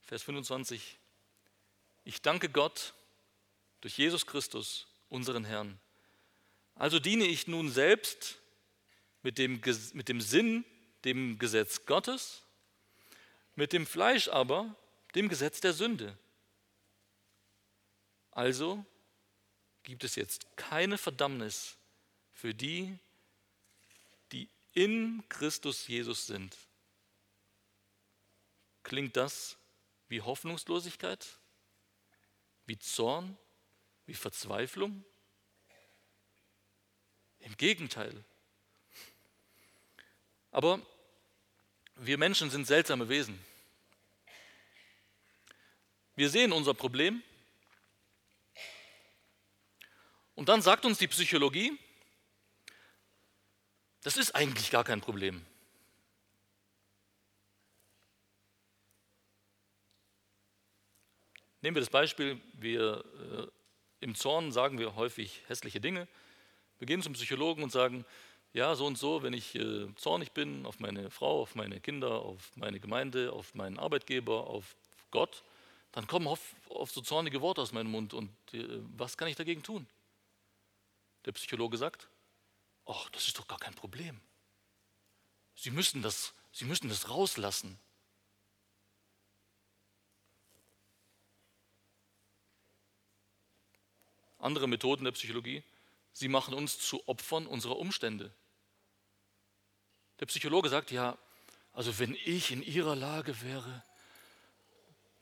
[0.03, 0.99] Vers 25,
[2.05, 2.95] ich danke Gott
[3.81, 5.81] durch Jesus Christus, unseren Herrn.
[6.77, 8.39] Also diene ich nun selbst
[9.23, 9.61] mit dem,
[9.95, 10.65] mit dem Sinn,
[11.07, 12.43] dem Gesetz Gottes,
[13.55, 14.75] mit dem Fleisch aber,
[15.15, 16.19] dem Gesetz der Sünde.
[18.33, 18.85] Also
[19.85, 21.77] gibt es jetzt keine Verdammnis
[22.35, 22.99] für die,
[24.33, 26.55] die in Christus Jesus sind.
[28.83, 29.57] Klingt das
[30.09, 31.27] wie Hoffnungslosigkeit,
[32.67, 33.39] wie Zorn,
[34.07, 35.05] wie Verzweiflung?
[37.39, 38.25] Im Gegenteil.
[40.51, 40.81] Aber
[41.97, 43.39] wir Menschen sind seltsame Wesen.
[46.15, 47.23] Wir sehen unser Problem
[50.35, 51.79] und dann sagt uns die Psychologie,
[54.03, 55.45] das ist eigentlich gar kein Problem.
[61.61, 63.05] Nehmen wir das Beispiel, wir,
[63.41, 63.47] äh,
[64.05, 66.07] im Zorn sagen wir häufig hässliche Dinge.
[66.79, 68.05] Wir gehen zum Psychologen und sagen,
[68.57, 72.23] ja, so und so, wenn ich äh, zornig bin auf meine Frau, auf meine Kinder,
[72.23, 74.77] auf meine Gemeinde, auf meinen Arbeitgeber, auf
[75.11, 75.43] Gott,
[75.93, 78.15] dann kommen oft, oft so zornige Worte aus meinem Mund.
[78.15, 79.87] Und äh, was kann ich dagegen tun?
[81.27, 82.09] Der Psychologe sagt,
[82.87, 84.19] ach, das ist doch gar kein Problem.
[85.55, 87.79] Sie müssen das, Sie müssen das rauslassen.
[94.39, 95.63] Andere Methoden der Psychologie,
[96.15, 98.33] sie machen uns zu Opfern unserer Umstände.
[100.21, 101.17] Der Psychologe sagt, ja,
[101.73, 103.83] also wenn ich in ihrer Lage wäre,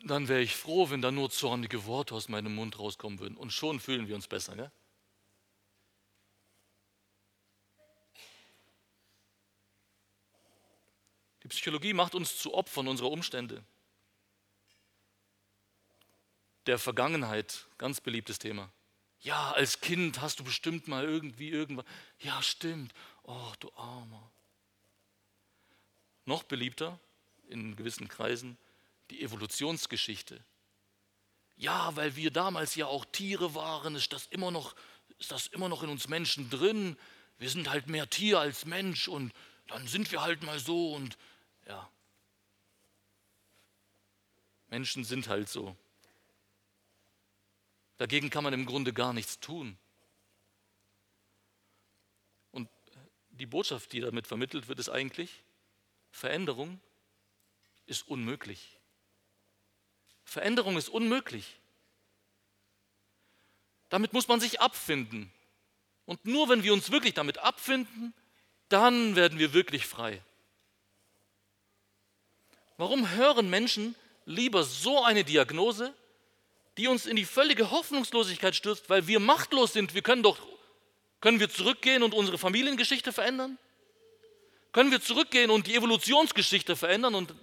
[0.05, 3.37] dann wäre ich froh, wenn da nur zornige Worte aus meinem Mund rauskommen würden.
[3.37, 4.55] Und schon fühlen wir uns besser.
[4.55, 4.71] Gell?
[11.43, 13.65] Die Psychologie macht uns zu Opfern unserer Umstände.
[16.67, 18.71] Der Vergangenheit, ganz beliebtes Thema.
[19.21, 21.87] Ja, als Kind hast du bestimmt mal irgendwie irgendwann.
[22.21, 22.93] Ja, stimmt.
[23.23, 24.31] Oh, du Armer.
[26.27, 26.99] Noch beliebter
[27.49, 28.57] in gewissen Kreisen
[29.11, 30.43] die Evolutionsgeschichte.
[31.57, 34.75] Ja, weil wir damals ja auch Tiere waren, ist das immer noch,
[35.19, 36.97] ist das immer noch in uns Menschen drin.
[37.39, 39.33] Wir sind halt mehr Tier als Mensch und
[39.69, 41.17] dann sind wir halt mal so und
[41.67, 41.89] ja.
[44.69, 45.77] Menschen sind halt so.
[47.97, 49.79] Dagegen kann man im Grunde gar nichts tun.
[52.51, 52.69] Und
[53.31, 55.44] die Botschaft, die damit vermittelt wird, ist eigentlich,
[56.15, 56.81] Veränderung
[57.87, 58.79] ist unmöglich.
[60.25, 61.57] Veränderung ist unmöglich.
[63.89, 65.33] Damit muss man sich abfinden.
[66.07, 68.15] Und nur wenn wir uns wirklich damit abfinden,
[68.69, 70.23] dann werden wir wirklich frei.
[72.77, 75.93] Warum hören Menschen lieber so eine Diagnose,
[76.77, 79.95] die uns in die völlige Hoffnungslosigkeit stürzt, weil wir machtlos sind?
[79.95, 80.39] Wir können doch,
[81.21, 83.59] können wir zurückgehen und unsere Familiengeschichte verändern?
[84.75, 87.15] Können wir zurückgehen und die Evolutionsgeschichte verändern?
[87.15, 87.35] Und äh,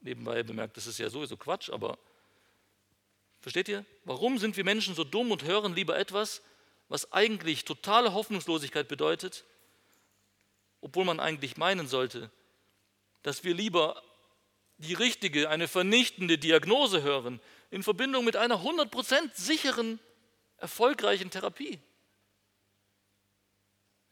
[0.00, 1.98] nebenbei bemerkt, das ist ja sowieso Quatsch, aber
[3.42, 3.84] versteht ihr?
[4.04, 6.40] Warum sind wir Menschen so dumm und hören lieber etwas,
[6.88, 9.44] was eigentlich totale Hoffnungslosigkeit bedeutet,
[10.80, 12.30] obwohl man eigentlich meinen sollte,
[13.22, 14.02] dass wir lieber
[14.78, 17.38] die richtige, eine vernichtende Diagnose hören,
[17.70, 20.00] in Verbindung mit einer 100% sicheren,
[20.56, 21.80] erfolgreichen Therapie.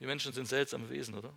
[0.05, 1.33] Wir Menschen sind seltsame Wesen, oder?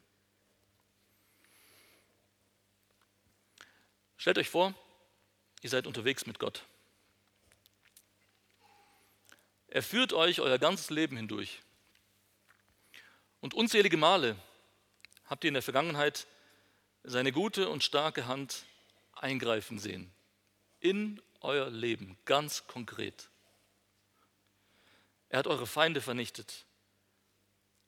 [4.17, 4.73] Stellt euch vor,
[5.61, 6.65] ihr seid unterwegs mit Gott.
[9.69, 11.61] Er führt euch euer ganzes Leben hindurch.
[13.39, 14.35] Und unzählige Male
[15.27, 16.27] habt ihr in der Vergangenheit
[17.03, 18.65] seine gute und starke Hand
[19.13, 20.11] eingreifen sehen.
[20.81, 23.29] In euer Leben, ganz konkret.
[25.29, 26.66] Er hat eure Feinde vernichtet.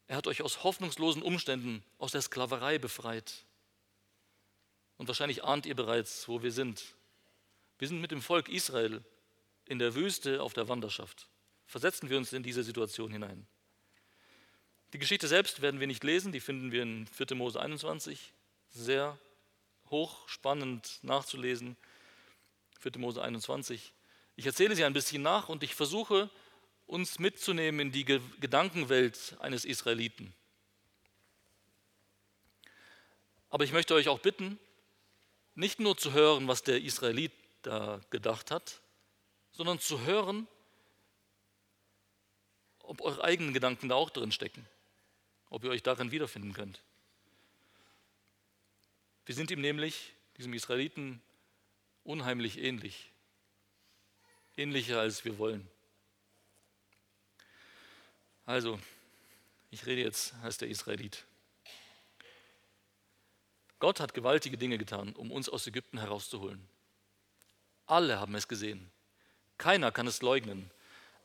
[0.09, 3.45] Er hat euch aus hoffnungslosen Umständen, aus der Sklaverei befreit.
[4.97, 6.95] Und wahrscheinlich ahnt ihr bereits, wo wir sind.
[7.77, 9.03] Wir sind mit dem Volk Israel
[9.65, 11.29] in der Wüste auf der Wanderschaft.
[11.67, 13.45] Versetzen wir uns in diese Situation hinein.
[14.93, 17.35] Die Geschichte selbst werden wir nicht lesen, die finden wir in 4.
[17.35, 18.33] Mose 21
[18.69, 19.15] sehr
[19.91, 21.77] hochspannend nachzulesen.
[22.79, 22.93] 4.
[22.97, 23.93] Mose 21.
[24.37, 26.31] Ich erzähle sie ein bisschen nach und ich versuche,
[26.89, 30.33] uns mitzunehmen in die Gedankenwelt eines Israeliten.
[33.51, 34.59] Aber ich möchte euch auch bitten,
[35.53, 38.81] nicht nur zu hören, was der Israelit da gedacht hat,
[39.51, 40.47] sondern zu hören,
[42.79, 44.65] ob eure eigenen Gedanken da auch drin stecken,
[45.51, 46.81] ob ihr euch darin wiederfinden könnt.
[49.25, 51.21] Wir sind ihm nämlich, diesem Israeliten,
[52.03, 53.11] unheimlich ähnlich.
[54.57, 55.69] Ähnlicher als wir wollen.
[58.49, 58.79] Also,
[59.69, 61.23] ich rede jetzt als der Israelit.
[63.77, 66.67] Gott hat gewaltige Dinge getan, um uns aus Ägypten herauszuholen.
[67.85, 68.89] Alle haben es gesehen.
[69.59, 70.71] Keiner kann es leugnen.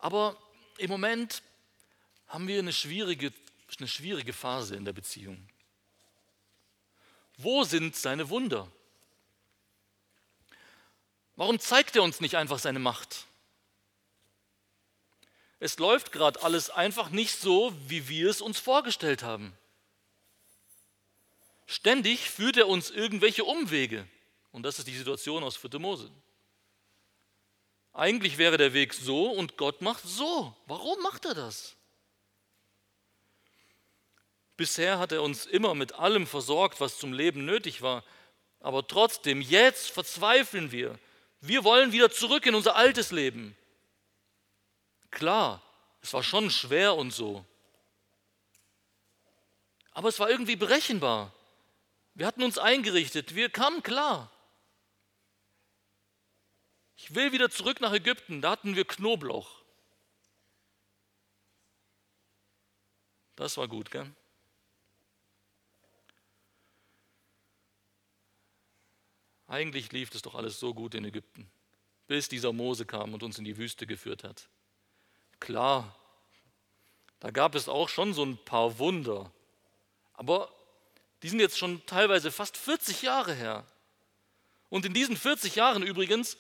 [0.01, 0.37] Aber
[0.77, 1.43] im Moment
[2.29, 3.33] haben wir eine schwierige,
[3.79, 5.49] eine schwierige Phase in der Beziehung.
[7.39, 8.71] Wo sind seine Wunder?
[11.37, 13.25] Warum zeigt er uns nicht einfach seine Macht?
[15.61, 19.57] Es läuft gerade alles einfach nicht so, wie wir es uns vorgestellt haben.
[21.67, 24.07] Ständig führt er uns irgendwelche Umwege.
[24.53, 25.79] Und das ist die Situation aus 4.
[25.79, 26.11] Mose.
[27.93, 30.55] Eigentlich wäre der Weg so und Gott macht so.
[30.67, 31.77] Warum macht er das?
[34.57, 38.05] Bisher hat er uns immer mit allem versorgt, was zum Leben nötig war.
[38.61, 40.99] Aber trotzdem, jetzt verzweifeln wir.
[41.41, 43.57] Wir wollen wieder zurück in unser altes Leben.
[45.15, 45.63] Klar,
[46.03, 47.45] es war schon schwer und so.
[49.93, 51.33] Aber es war irgendwie berechenbar.
[52.15, 54.31] Wir hatten uns eingerichtet, wir kamen klar.
[56.97, 59.63] Ich will wieder zurück nach Ägypten, da hatten wir Knoblauch.
[63.37, 64.13] Das war gut, gell?
[69.47, 71.49] Eigentlich lief es doch alles so gut in Ägypten,
[72.09, 74.49] bis dieser Mose kam und uns in die Wüste geführt hat.
[75.45, 75.95] Klar,
[77.21, 79.31] da gab es auch schon so ein paar Wunder,
[80.15, 80.51] aber
[81.23, 83.67] die sind jetzt schon teilweise fast 40 Jahre her.
[84.71, 86.39] Und in diesen 40 Jahren übrigens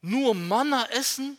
[0.00, 1.36] nur Manna essen,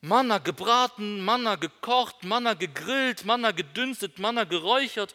[0.00, 5.14] Manna gebraten, Manna gekocht, Manna gegrillt, Manna gedünstet, Manna geräuchert.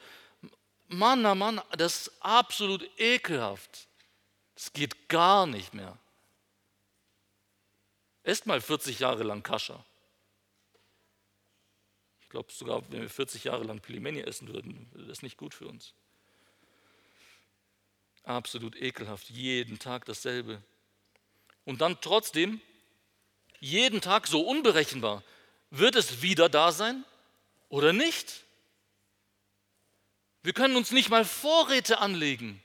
[0.87, 3.89] Manna, Manna, das ist absolut ekelhaft.
[4.55, 5.97] Das geht gar nicht mehr.
[8.23, 9.83] Esst mal 40 Jahre lang Kascha.
[12.29, 15.55] Ich glaube sogar, wenn wir 40 Jahre lang Pilimeni essen würden, wäre das nicht gut
[15.55, 15.95] für uns.
[18.21, 20.61] Absolut ekelhaft, jeden Tag dasselbe.
[21.65, 22.61] Und dann trotzdem,
[23.59, 25.23] jeden Tag so unberechenbar.
[25.71, 27.03] Wird es wieder da sein
[27.67, 28.45] oder nicht?
[30.43, 32.61] Wir können uns nicht mal Vorräte anlegen.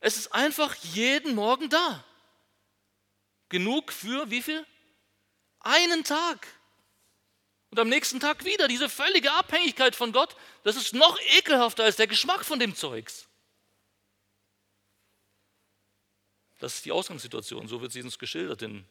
[0.00, 2.04] Es ist einfach jeden Morgen da.
[3.48, 4.66] Genug für wie viel?
[5.60, 6.46] Einen Tag.
[7.70, 11.96] Und am nächsten Tag wieder diese völlige Abhängigkeit von Gott, das ist noch ekelhafter als
[11.96, 13.28] der Geschmack von dem Zeugs.
[16.58, 18.84] Das ist die Ausgangssituation, so wird sie uns geschildert in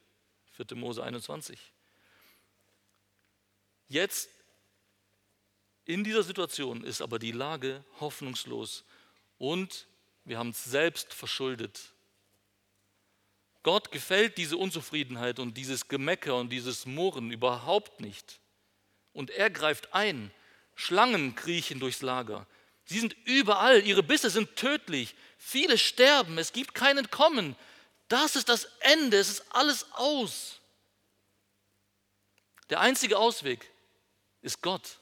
[0.53, 0.77] 4.
[0.77, 1.59] Mose 21.
[3.89, 4.29] Jetzt
[5.85, 8.85] in dieser Situation ist aber die Lage hoffnungslos
[9.37, 9.87] und
[10.23, 11.93] wir haben es selbst verschuldet.
[13.63, 18.39] Gott gefällt diese Unzufriedenheit und dieses Gemecker und dieses Murren überhaupt nicht.
[19.19, 20.31] Und er greift ein.
[20.75, 22.47] Schlangen kriechen durchs Lager.
[22.85, 25.13] Sie sind überall, ihre Bisse sind tödlich.
[25.37, 27.57] Viele sterben, es gibt kein Entkommen.
[28.07, 30.61] Das ist das Ende, es ist alles aus.
[32.69, 33.69] Der einzige Ausweg
[34.41, 34.99] ist Gott.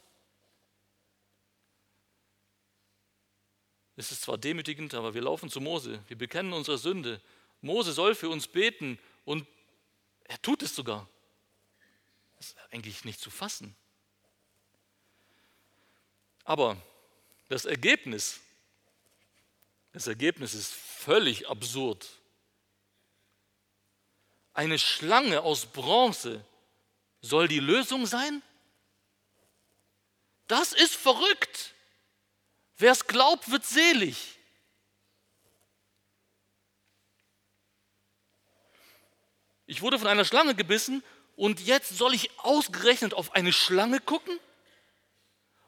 [3.98, 7.22] Es ist zwar demütigend, aber wir laufen zu Mose, wir bekennen unsere Sünde.
[7.62, 9.46] Mose soll für uns beten und
[10.24, 11.08] er tut es sogar.
[12.38, 13.76] Das ist eigentlich nicht zu fassen.
[16.48, 16.78] Aber
[17.50, 18.40] das Ergebnis,
[19.92, 22.08] das Ergebnis ist völlig absurd.
[24.54, 26.46] Eine Schlange aus Bronze
[27.20, 28.42] soll die Lösung sein?
[30.48, 31.74] Das ist verrückt.
[32.78, 34.38] Wer es glaubt, wird selig.
[39.66, 41.04] Ich wurde von einer Schlange gebissen
[41.36, 44.40] und jetzt soll ich ausgerechnet auf eine Schlange gucken?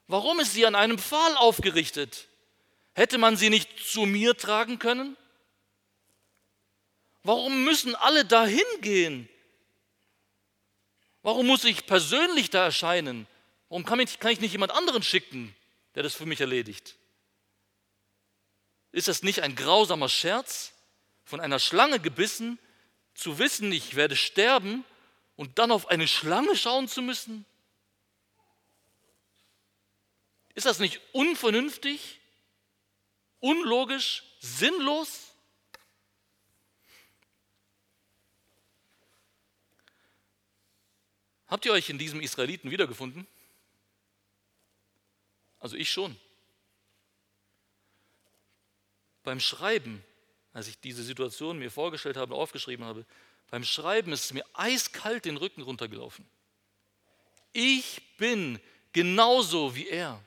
[0.10, 2.30] Warum ist sie an einem Pfahl aufgerichtet?
[2.96, 5.16] Hätte man sie nicht zu mir tragen können?
[7.22, 9.30] Warum müssen alle dahin gehen?
[11.22, 13.28] Warum muss ich persönlich da erscheinen?
[13.70, 15.56] Warum kann ich, kann ich nicht jemand anderen schicken,
[15.94, 16.96] der das für mich erledigt?
[18.92, 20.74] Ist das nicht ein grausamer Scherz,
[21.24, 22.58] von einer Schlange gebissen,
[23.14, 24.84] zu wissen, ich werde sterben
[25.36, 27.46] und dann auf eine Schlange schauen zu müssen?
[30.60, 32.20] Ist das nicht unvernünftig,
[33.40, 35.32] unlogisch, sinnlos?
[41.48, 43.26] Habt ihr euch in diesem Israeliten wiedergefunden?
[45.62, 46.20] Also ich schon.
[49.24, 50.04] Beim Schreiben,
[50.52, 53.06] als ich diese Situation mir vorgestellt habe und aufgeschrieben habe,
[53.50, 56.30] beim Schreiben ist es mir eiskalt den Rücken runtergelaufen.
[57.54, 58.60] Ich bin
[58.92, 60.22] genauso wie er.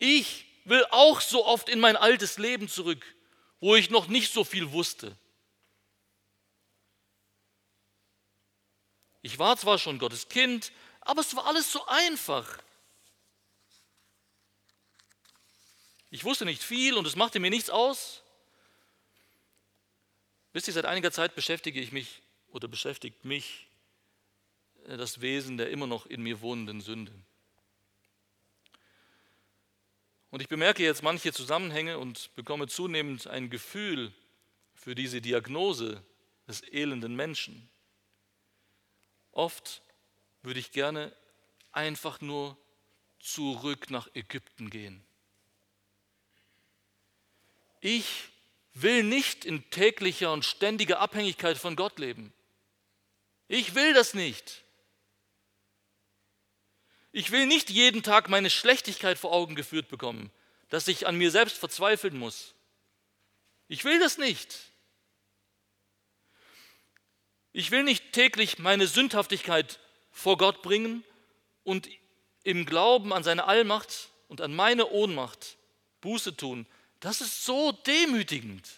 [0.00, 3.04] Ich will auch so oft in mein altes Leben zurück,
[3.60, 5.16] wo ich noch nicht so viel wusste.
[9.22, 10.72] Ich war zwar schon Gottes Kind,
[11.02, 12.58] aber es war alles so einfach.
[16.10, 18.22] Ich wusste nicht viel und es machte mir nichts aus.
[20.54, 23.68] Wisst ihr, seit einiger Zeit beschäftige ich mich oder beschäftigt mich
[24.86, 27.12] äh, das Wesen der immer noch in mir wohnenden Sünde.
[30.30, 34.12] Und ich bemerke jetzt manche Zusammenhänge und bekomme zunehmend ein Gefühl
[34.74, 36.04] für diese Diagnose
[36.46, 37.68] des elenden Menschen.
[39.32, 39.82] Oft
[40.42, 41.14] würde ich gerne
[41.72, 42.56] einfach nur
[43.18, 45.04] zurück nach Ägypten gehen.
[47.80, 48.28] Ich
[48.74, 52.32] will nicht in täglicher und ständiger Abhängigkeit von Gott leben.
[53.48, 54.64] Ich will das nicht.
[57.12, 60.30] Ich will nicht jeden Tag meine Schlechtigkeit vor Augen geführt bekommen,
[60.68, 62.54] dass ich an mir selbst verzweifeln muss.
[63.68, 64.58] Ich will das nicht.
[67.52, 69.80] Ich will nicht täglich meine Sündhaftigkeit
[70.12, 71.04] vor Gott bringen
[71.64, 71.88] und
[72.44, 75.56] im Glauben an seine Allmacht und an meine Ohnmacht
[76.00, 76.66] Buße tun,
[77.00, 78.68] Das ist so demütigend.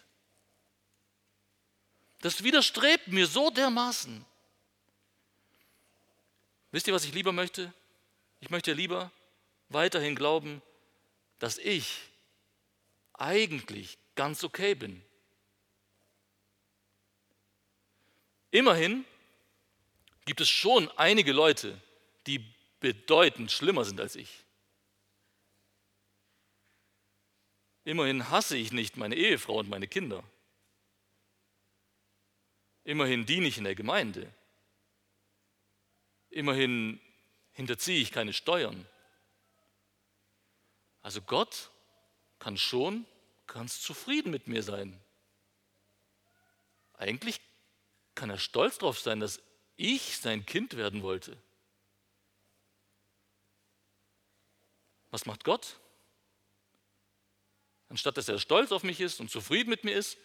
[2.21, 4.25] Das widerstrebt mir so dermaßen.
[6.71, 7.75] Wisst ihr, was ich lieber möchte?
[8.43, 9.13] Ich möchte lieber
[9.69, 10.63] weiterhin glauben,
[11.39, 12.01] dass ich
[13.13, 15.01] eigentlich ganz okay bin.
[18.51, 19.05] Immerhin
[20.25, 21.81] gibt es schon einige Leute,
[22.27, 22.45] die
[22.81, 24.45] bedeutend schlimmer sind als ich.
[27.85, 30.25] Immerhin hasse ich nicht meine Ehefrau und meine Kinder.
[32.83, 34.35] Immerhin diene ich in der Gemeinde.
[36.31, 37.01] Immerhin
[37.53, 38.87] hinterziehe ich keine Steuern.
[41.03, 41.71] Also Gott
[42.39, 43.07] kann schon
[43.47, 44.99] ganz zufrieden mit mir sein.
[46.95, 47.41] Eigentlich
[48.15, 49.41] kann er stolz darauf sein, dass
[49.77, 51.37] ich sein Kind werden wollte.
[55.11, 55.79] Was macht Gott?
[57.89, 60.17] Anstatt dass er stolz auf mich ist und zufrieden mit mir ist,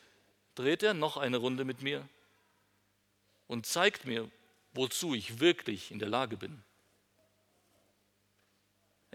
[0.55, 2.07] dreht er noch eine Runde mit mir
[3.47, 4.32] und zeigt mir,
[4.73, 6.63] wozu ich wirklich in der Lage bin.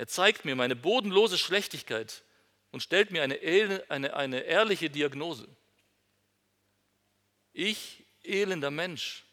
[0.03, 2.25] Er zeigt mir meine bodenlose Schlechtigkeit
[2.73, 3.39] und stellt mir eine,
[3.89, 5.47] eine, eine ehrliche Diagnose.
[7.53, 9.25] Ich, elender Mensch.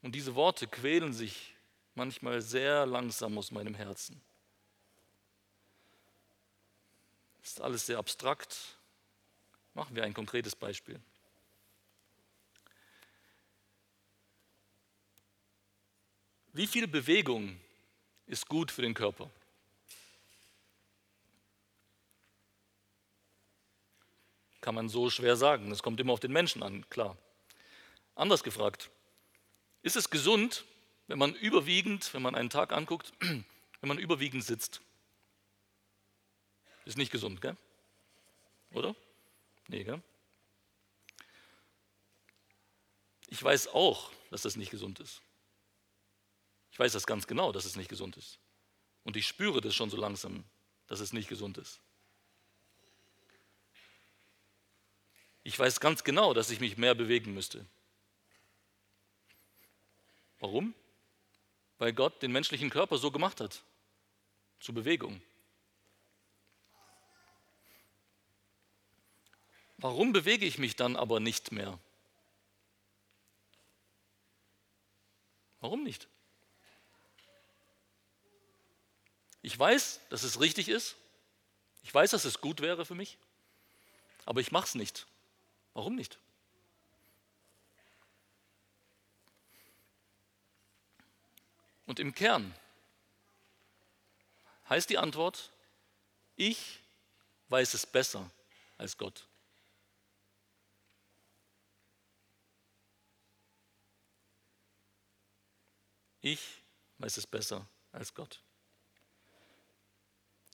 [0.00, 1.56] Und diese Worte quälen sich
[1.96, 4.22] manchmal sehr langsam aus meinem Herzen.
[7.42, 8.56] Ist alles sehr abstrakt.
[9.74, 11.00] Machen wir ein konkretes Beispiel.
[16.52, 17.58] Wie viel Bewegung
[18.32, 19.30] ist gut für den Körper?
[24.62, 25.68] Kann man so schwer sagen.
[25.68, 27.18] Das kommt immer auf den Menschen an, klar.
[28.14, 28.90] Anders gefragt,
[29.82, 30.64] ist es gesund,
[31.08, 33.44] wenn man überwiegend, wenn man einen Tag anguckt, wenn
[33.82, 34.80] man überwiegend sitzt?
[36.86, 37.56] Ist nicht gesund, gell?
[38.70, 38.96] Oder?
[39.68, 40.00] Nee, gell?
[43.28, 45.20] Ich weiß auch, dass das nicht gesund ist.
[46.72, 48.38] Ich weiß das ganz genau, dass es nicht gesund ist.
[49.04, 50.42] Und ich spüre das schon so langsam,
[50.86, 51.80] dass es nicht gesund ist.
[55.44, 57.66] Ich weiß ganz genau, dass ich mich mehr bewegen müsste.
[60.38, 60.74] Warum?
[61.78, 63.62] Weil Gott den menschlichen Körper so gemacht hat,
[64.60, 65.20] zur Bewegung.
[69.76, 71.78] Warum bewege ich mich dann aber nicht mehr?
[75.60, 76.08] Warum nicht?
[79.42, 80.96] Ich weiß, dass es richtig ist.
[81.82, 83.18] Ich weiß, dass es gut wäre für mich.
[84.24, 85.06] Aber ich mache es nicht.
[85.74, 86.18] Warum nicht?
[91.86, 92.54] Und im Kern
[94.68, 95.50] heißt die Antwort,
[96.36, 96.78] ich
[97.48, 98.30] weiß es besser
[98.78, 99.26] als Gott.
[106.20, 106.40] Ich
[106.98, 108.40] weiß es besser als Gott.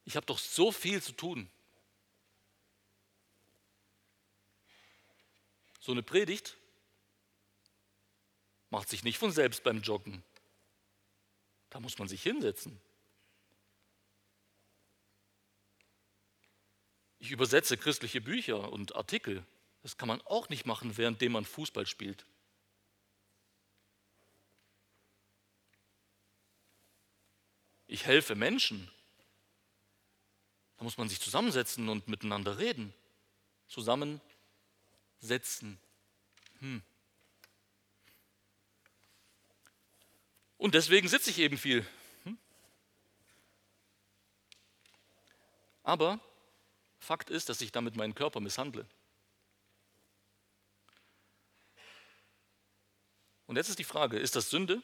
[0.09, 1.51] Ich habe doch so viel zu tun.
[5.81, 6.57] So eine Predigt
[8.71, 10.25] macht sich nicht von selbst beim Joggen.
[11.69, 12.81] Da muss man sich hinsetzen.
[17.19, 19.45] Ich übersetze christliche Bücher und Artikel.
[19.83, 22.25] Das kann man auch nicht machen, währenddem man Fußball spielt.
[27.87, 28.91] Ich helfe Menschen.
[30.79, 32.95] Da muss man sich zusammensetzen und miteinander reden.
[33.67, 35.79] Zusammensetzen.
[36.61, 36.83] Hm.
[40.57, 41.85] Und deswegen sitze ich eben viel.
[42.25, 42.39] Hm?
[45.83, 46.21] Aber
[47.01, 48.87] Fakt ist, dass ich damit meinen Körper misshandle.
[53.47, 54.83] Und jetzt ist die Frage, ist das Sünde?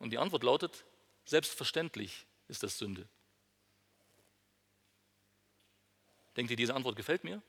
[0.00, 0.84] Und die Antwort lautet,
[1.24, 3.08] selbstverständlich ist das Sünde.
[6.36, 7.40] Denkt ihr, diese Antwort gefällt mir?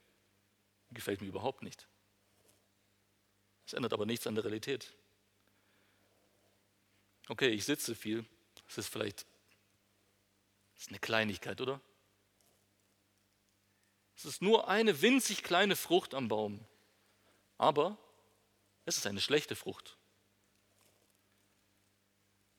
[0.91, 1.87] Gefällt mir überhaupt nicht.
[3.65, 4.93] Es ändert aber nichts an der Realität.
[7.27, 8.25] Okay, ich sitze viel.
[8.67, 9.25] Das ist vielleicht
[10.81, 11.79] das ist eine Kleinigkeit, oder?
[14.15, 16.65] Es ist nur eine winzig kleine Frucht am Baum.
[17.59, 17.99] Aber
[18.85, 19.95] es ist eine schlechte Frucht.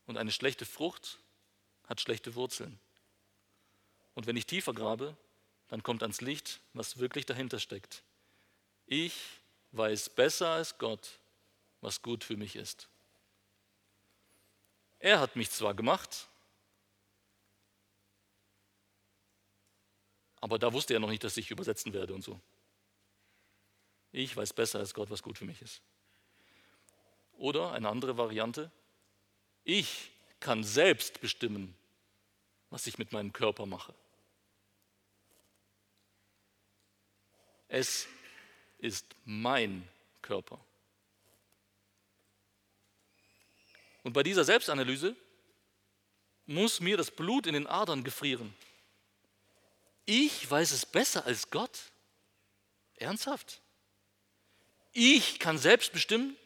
[0.07, 1.19] Und eine schlechte Frucht
[1.87, 2.79] hat schlechte Wurzeln.
[4.15, 5.17] Und wenn ich tiefer grabe,
[5.69, 8.03] dann kommt ans Licht, was wirklich dahinter steckt.
[8.87, 9.15] Ich
[9.73, 11.19] weiß besser als Gott,
[11.81, 12.89] was gut für mich ist.
[14.99, 16.29] Er hat mich zwar gemacht,
[20.41, 22.39] aber da wusste er noch nicht, dass ich übersetzen werde und so.
[24.13, 25.81] Ich weiß besser als Gott, was gut für mich ist.
[27.33, 28.71] Oder eine andere Variante,
[29.65, 30.11] ich
[30.41, 31.75] kann selbst bestimmen,
[32.71, 33.95] was ich mit meinem Körper mache.
[37.69, 38.07] Es
[38.79, 39.89] ist mein
[40.21, 40.61] Körper.
[44.03, 45.17] Und bei dieser Selbstanalyse
[46.47, 48.55] muss mir das Blut in den Adern gefrieren.
[50.05, 51.79] Ich weiß es besser als Gott.
[52.97, 53.61] Ernsthaft?
[54.93, 56.37] Ich kann selbst bestimmen?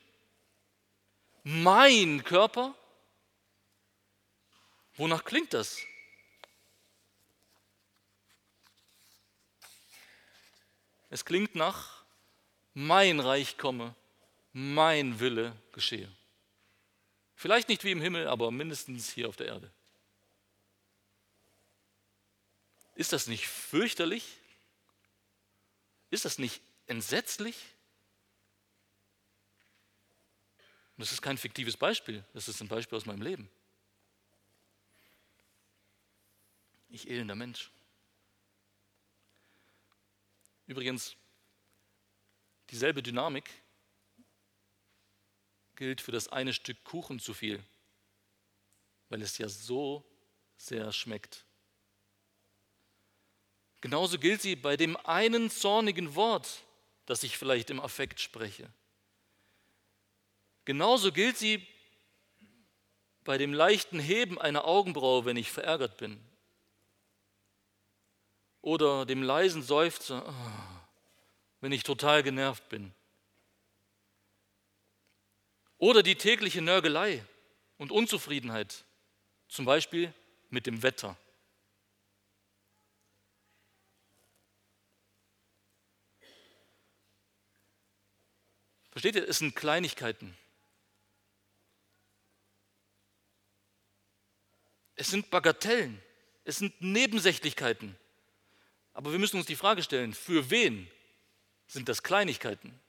[1.42, 2.74] Mein Körper?
[4.96, 5.78] Wonach klingt das?
[11.10, 12.04] Es klingt nach
[12.74, 13.94] mein Reich komme,
[14.52, 16.10] mein Wille geschehe.
[17.34, 19.70] Vielleicht nicht wie im Himmel, aber mindestens hier auf der Erde.
[22.94, 24.38] Ist das nicht fürchterlich?
[26.10, 27.56] Ist das nicht entsetzlich?
[30.96, 33.50] Das ist kein fiktives Beispiel, das ist ein Beispiel aus meinem Leben.
[36.88, 37.70] Ich elender Mensch.
[40.66, 41.16] Übrigens,
[42.70, 43.50] dieselbe Dynamik
[45.76, 47.62] gilt für das eine Stück Kuchen zu viel,
[49.08, 50.04] weil es ja so
[50.56, 51.44] sehr schmeckt.
[53.80, 56.64] Genauso gilt sie bei dem einen zornigen Wort,
[57.04, 58.72] das ich vielleicht im Affekt spreche.
[60.64, 61.64] Genauso gilt sie
[63.22, 66.20] bei dem leichten Heben einer Augenbraue, wenn ich verärgert bin.
[68.66, 70.88] Oder dem leisen Seufzer, ah,
[71.60, 72.92] wenn ich total genervt bin.
[75.78, 77.24] Oder die tägliche Nörgelei
[77.78, 78.84] und Unzufriedenheit,
[79.46, 80.12] zum Beispiel
[80.50, 81.16] mit dem Wetter.
[88.90, 90.36] Versteht ihr, es sind Kleinigkeiten.
[94.96, 96.02] Es sind Bagatellen,
[96.42, 97.96] es sind Nebensächlichkeiten.
[98.96, 100.90] Aber wir müssen uns die Frage stellen, für wen
[101.66, 102.80] sind das Kleinigkeiten?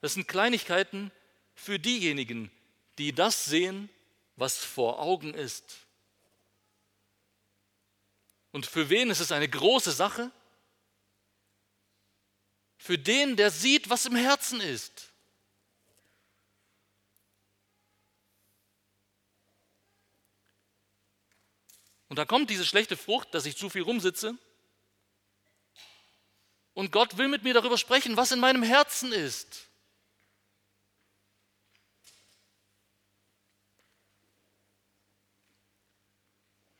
[0.00, 1.12] Das sind Kleinigkeiten
[1.54, 2.50] für diejenigen,
[2.98, 3.88] die das sehen,
[4.34, 5.86] was vor Augen ist.
[8.50, 10.32] Und für wen ist es eine große Sache?
[12.78, 15.11] Für den, der sieht, was im Herzen ist.
[22.12, 24.36] Und da kommt diese schlechte Frucht, dass ich zu viel rumsitze.
[26.74, 29.66] Und Gott will mit mir darüber sprechen, was in meinem Herzen ist.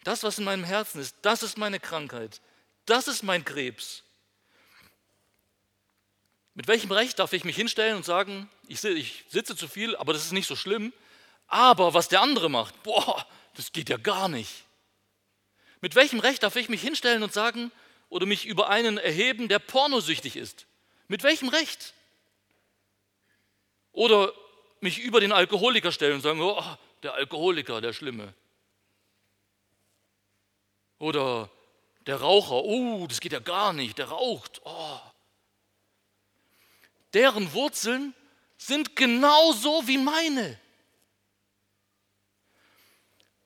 [0.05, 2.43] Das, was in meinem Herzen ist, das ist meine Krankheit.
[2.85, 4.03] Das ist mein Krebs.
[6.53, 10.27] Mit welchem Recht darf ich mich hinstellen und sagen, ich, sitze zu viel, aber das
[10.27, 10.93] ist nicht so schlimm.
[11.47, 14.67] Aber was der andere macht, boah, das geht ja gar nicht.
[15.83, 17.73] Mit welchem Recht darf ich mich hinstellen und sagen
[18.09, 20.67] oder mich über einen erheben, der pornosüchtig ist?
[21.09, 21.93] Mit welchem Recht?
[23.91, 24.33] Oder
[24.81, 26.63] mich über den Alkoholiker stellen und sagen, oh,
[27.03, 28.33] der Alkoholiker, der Schlimme.
[30.99, 31.51] Oder
[32.07, 34.61] der Raucher, oh, das geht ja gar nicht, der raucht.
[34.65, 35.01] Oh.
[37.13, 38.15] Deren Wurzeln
[38.57, 40.61] sind genauso wie meine.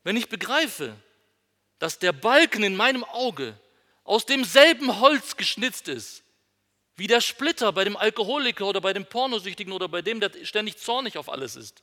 [0.05, 0.95] Wenn ich begreife,
[1.79, 3.59] dass der Balken in meinem Auge
[4.05, 6.23] aus demselben Holz geschnitzt ist,
[6.97, 10.79] wie der Splitter bei dem Alkoholiker oder bei dem Pornosüchtigen oder bei dem, der ständig
[10.79, 11.83] zornig auf alles ist.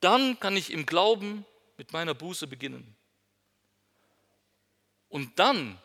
[0.00, 1.44] Dann kann ich im Glauben
[1.76, 2.96] mit meiner Buße beginnen.
[5.08, 5.78] Und dann,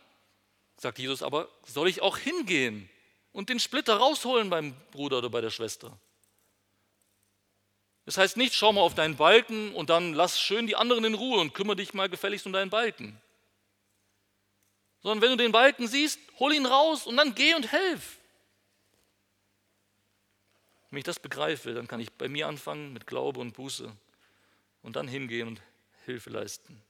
[0.77, 2.89] sagt Jesus aber, soll ich auch hingehen
[3.32, 5.97] und den Splitter rausholen beim Bruder oder bei der Schwester.
[8.06, 11.14] Das heißt nicht, schau mal auf deinen Balken und dann lass schön die anderen in
[11.14, 13.20] Ruhe und kümmere dich mal gefälligst um deinen Balken.
[15.02, 18.18] Sondern wenn du den Balken siehst, hol ihn raus und dann geh und helf.
[20.89, 23.95] Wenn ich das begreife, dann kann ich bei mir anfangen mit Glaube und Buße
[24.82, 25.62] und dann hingehen und
[26.06, 26.82] Hilfe leisten.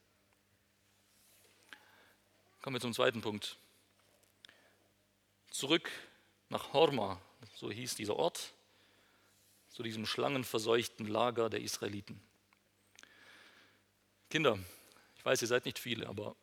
[2.61, 3.57] Kommen wir zum zweiten Punkt.
[5.49, 5.89] Zurück
[6.49, 7.19] nach Horma,
[7.55, 8.53] so hieß dieser Ort
[9.71, 12.21] zu diesem schlangenverseuchten Lager der Israeliten.
[14.29, 14.57] Kinder,
[15.15, 16.35] ich weiß, ihr seid nicht viele, aber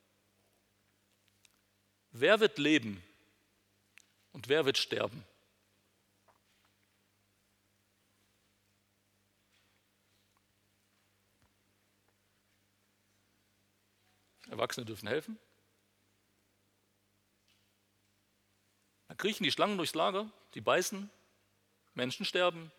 [2.11, 3.03] wer wird leben
[4.33, 5.25] und wer wird sterben?
[14.51, 15.39] Erwachsene dürfen helfen.
[19.09, 21.11] Da kriechen die Schlangen durchs Lager, die beißen,
[21.95, 22.73] Menschen sterben,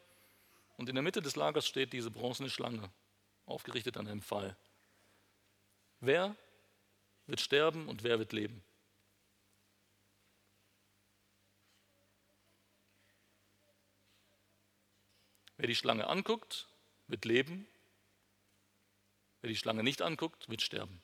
[0.80, 2.90] und in der Mitte des Lagers steht diese bronzene Schlange,
[3.46, 4.56] aufgerichtet an einem Pfahl.
[6.00, 6.38] Wer
[7.28, 8.64] wird sterben und wer wird leben?
[15.58, 16.70] Wer die Schlange anguckt,
[17.08, 17.68] wird leben.
[19.42, 21.02] Wer die Schlange nicht anguckt, wird sterben.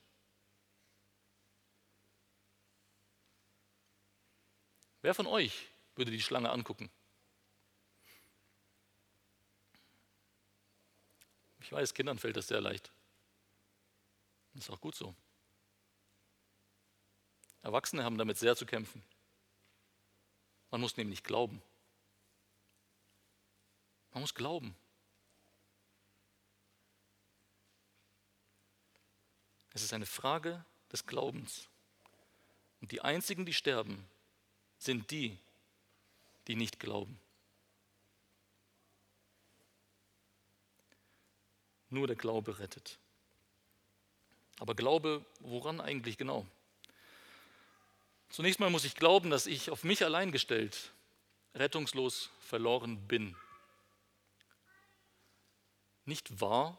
[5.02, 6.90] Wer von euch würde die Schlange angucken?
[11.66, 12.92] Ich weiß, Kindern fällt das sehr leicht.
[14.54, 15.16] Das ist auch gut so.
[17.62, 19.02] Erwachsene haben damit sehr zu kämpfen.
[20.70, 21.60] Man muss nämlich glauben.
[24.12, 24.76] Man muss glauben.
[29.74, 31.68] Es ist eine Frage des Glaubens.
[32.80, 34.08] Und die einzigen, die sterben,
[34.78, 35.36] sind die,
[36.46, 37.18] die nicht glauben.
[41.96, 42.98] Nur der Glaube rettet.
[44.58, 46.46] Aber Glaube, woran eigentlich genau?
[48.28, 50.92] Zunächst mal muss ich glauben, dass ich auf mich allein gestellt
[51.54, 53.34] rettungslos verloren bin.
[56.04, 56.76] Nicht wahr?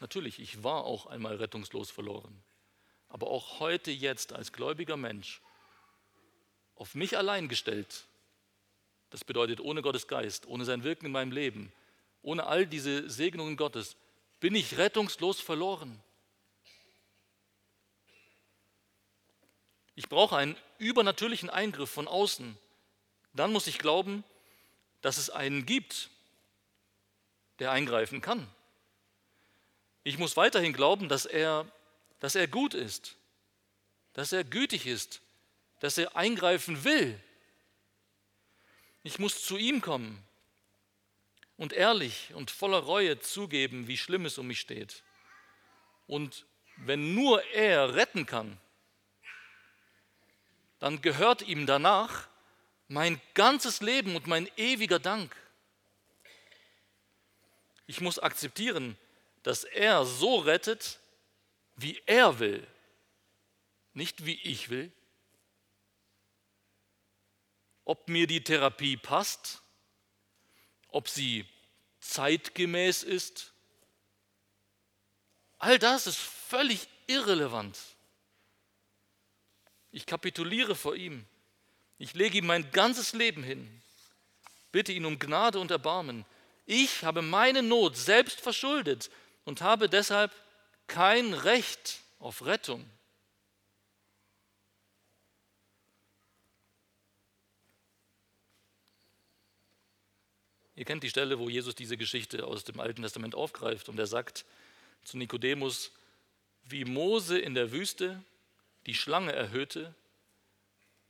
[0.00, 2.44] Natürlich, ich war auch einmal rettungslos verloren.
[3.08, 5.40] Aber auch heute, jetzt als gläubiger Mensch,
[6.74, 8.04] auf mich allein gestellt,
[9.08, 11.72] das bedeutet ohne Gottes Geist, ohne sein Wirken in meinem Leben,
[12.22, 13.96] ohne all diese Segnungen Gottes,
[14.40, 16.00] bin ich rettungslos verloren.
[19.94, 22.56] Ich brauche einen übernatürlichen Eingriff von außen.
[23.34, 24.24] Dann muss ich glauben,
[25.00, 26.10] dass es einen gibt,
[27.58, 28.48] der eingreifen kann.
[30.04, 31.70] Ich muss weiterhin glauben, dass er,
[32.20, 33.16] dass er gut ist,
[34.14, 35.20] dass er gütig ist,
[35.80, 37.20] dass er eingreifen will.
[39.02, 40.24] Ich muss zu ihm kommen
[41.56, 45.02] und ehrlich und voller Reue zugeben, wie schlimm es um mich steht.
[46.06, 46.46] Und
[46.76, 48.58] wenn nur er retten kann,
[50.78, 52.28] dann gehört ihm danach
[52.88, 55.34] mein ganzes Leben und mein ewiger Dank.
[57.86, 58.96] Ich muss akzeptieren,
[59.42, 60.98] dass er so rettet,
[61.76, 62.66] wie er will,
[63.92, 64.92] nicht wie ich will.
[67.84, 69.61] Ob mir die Therapie passt,
[70.92, 71.44] ob sie
[72.00, 73.52] zeitgemäß ist,
[75.58, 77.78] all das ist völlig irrelevant.
[79.90, 81.26] Ich kapituliere vor ihm.
[81.98, 83.82] Ich lege ihm mein ganzes Leben hin.
[84.72, 86.24] Bitte ihn um Gnade und Erbarmen.
[86.66, 89.10] Ich habe meine Not selbst verschuldet
[89.44, 90.32] und habe deshalb
[90.86, 92.88] kein Recht auf Rettung.
[100.74, 104.06] Ihr kennt die Stelle, wo Jesus diese Geschichte aus dem Alten Testament aufgreift und er
[104.06, 104.44] sagt
[105.04, 105.92] zu Nikodemus,
[106.64, 108.22] wie Mose in der Wüste
[108.86, 109.94] die Schlange erhöhte,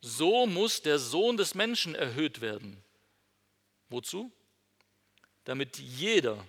[0.01, 2.83] so muss der Sohn des Menschen erhöht werden.
[3.89, 4.33] Wozu?
[5.45, 6.45] Damit jeder,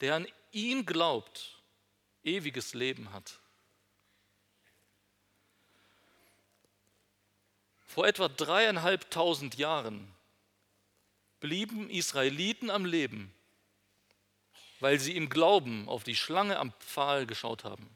[0.00, 1.58] der an ihn glaubt,
[2.24, 3.38] ewiges Leben hat.
[7.86, 10.12] Vor etwa dreieinhalbtausend Jahren
[11.40, 13.32] blieben Israeliten am Leben,
[14.80, 17.88] weil sie im Glauben auf die Schlange am Pfahl geschaut haben.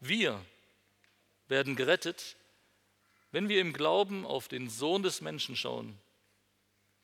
[0.00, 0.44] Wir
[1.48, 2.36] werden gerettet,
[3.30, 5.98] wenn wir im Glauben auf den Sohn des Menschen schauen,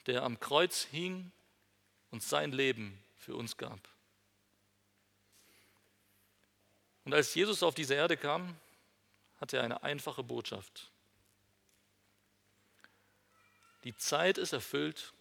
[0.06, 1.32] der am Kreuz hing
[2.10, 3.80] und sein Leben für uns gab.
[7.04, 8.56] Und als Jesus auf diese Erde kam,
[9.40, 10.90] hatte er eine einfache Botschaft.
[13.84, 15.12] Die Zeit ist erfüllt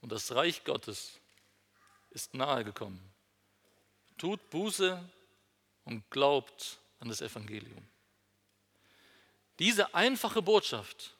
[0.00, 1.20] und das Reich Gottes
[2.10, 3.00] ist nahe gekommen.
[4.18, 5.08] Tut Buße
[5.84, 7.86] und glaubt an das Evangelium.
[9.58, 11.14] Diese einfache Botschaft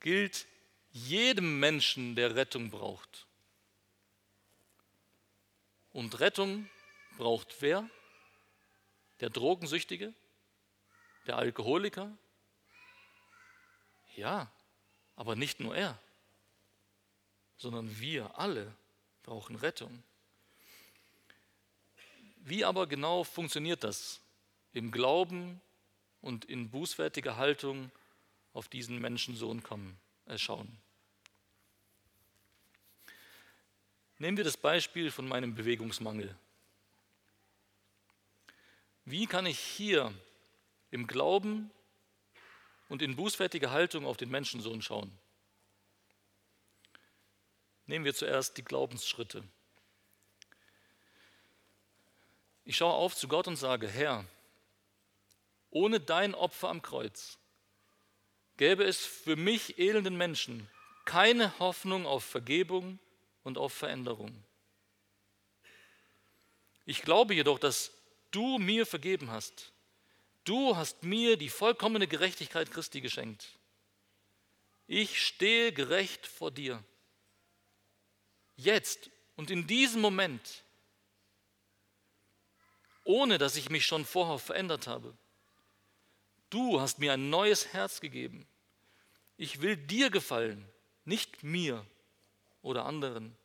[0.00, 0.46] gilt
[0.92, 3.26] jedem Menschen, der Rettung braucht.
[5.92, 6.68] Und Rettung
[7.16, 7.88] braucht wer?
[9.20, 10.14] Der Drogensüchtige?
[11.26, 12.16] Der Alkoholiker?
[14.16, 14.50] Ja,
[15.20, 15.98] aber nicht nur er,
[17.58, 18.72] sondern wir alle
[19.22, 20.02] brauchen Rettung.
[22.38, 24.20] Wie aber genau funktioniert das?
[24.72, 25.60] im Glauben
[26.20, 27.90] und in bußfertiger Haltung
[28.52, 30.78] auf diesen Menschensohn kommen, äh, schauen.
[34.18, 36.34] Nehmen wir das Beispiel von meinem Bewegungsmangel.
[39.04, 40.14] Wie kann ich hier
[40.90, 41.70] im Glauben
[42.90, 45.10] und in bußfertiger Haltung auf den Menschensohn schauen?
[47.86, 49.42] Nehmen wir zuerst die Glaubensschritte.
[52.64, 54.26] Ich schaue auf zu Gott und sage, Herr,
[55.70, 57.38] ohne dein Opfer am Kreuz
[58.56, 60.68] gäbe es für mich elenden Menschen
[61.04, 62.98] keine Hoffnung auf Vergebung
[63.42, 64.44] und auf Veränderung.
[66.84, 67.92] Ich glaube jedoch, dass
[68.32, 69.72] du mir vergeben hast.
[70.44, 73.58] Du hast mir die vollkommene Gerechtigkeit Christi geschenkt.
[74.86, 76.82] Ich stehe gerecht vor dir.
[78.56, 80.64] Jetzt und in diesem Moment,
[83.04, 85.16] ohne dass ich mich schon vorher verändert habe.
[86.50, 88.46] Du hast mir ein neues Herz gegeben.
[89.36, 90.68] Ich will dir gefallen,
[91.04, 91.86] nicht mir
[92.62, 93.36] oder anderen.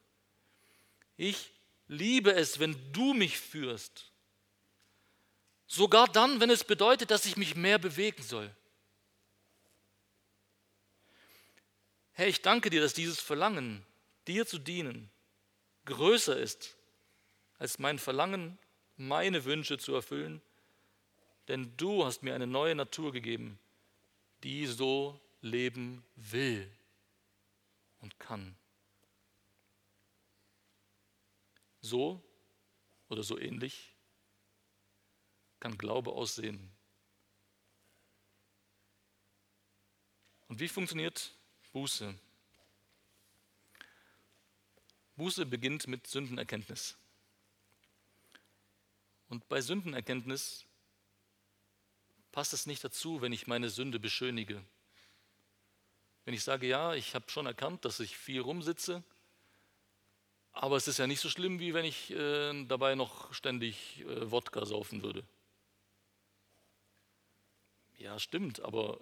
[1.16, 1.52] Ich
[1.88, 4.12] liebe es, wenn du mich führst.
[5.68, 8.54] Sogar dann, wenn es bedeutet, dass ich mich mehr bewegen soll.
[12.14, 13.86] Herr, ich danke dir, dass dieses Verlangen,
[14.28, 15.10] dir zu dienen,
[15.86, 16.76] größer ist
[17.58, 18.58] als mein Verlangen,
[18.98, 20.42] meine Wünsche zu erfüllen,
[21.48, 23.60] denn du hast mir eine neue Natur gegeben,
[24.44, 26.70] die so leben will
[28.02, 28.56] und kann.
[31.82, 32.24] So
[33.10, 33.95] oder so ähnlich
[35.66, 36.60] kann Glaube aussehen.
[40.48, 41.32] Und wie funktioniert
[41.74, 42.14] Buße?
[45.16, 46.96] Buße beginnt mit Sündenerkenntnis.
[49.28, 50.66] Und bei Sündenerkenntnis
[52.32, 54.64] passt es nicht dazu, wenn ich meine Sünde beschönige.
[56.26, 59.04] Wenn ich sage, ja, ich habe schon erkannt, dass ich viel rumsitze,
[60.52, 64.30] aber es ist ja nicht so schlimm, wie wenn ich äh, dabei noch ständig äh,
[64.30, 65.26] Wodka saufen würde.
[67.98, 69.00] Ja, stimmt, aber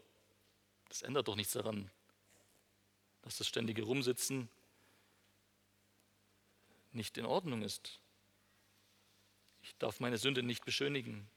[0.89, 1.89] das ändert doch nichts daran,
[3.23, 4.49] dass das ständige Rumsitzen
[6.91, 7.99] nicht in Ordnung ist.
[9.63, 11.27] Ich darf meine Sünde nicht beschönigen.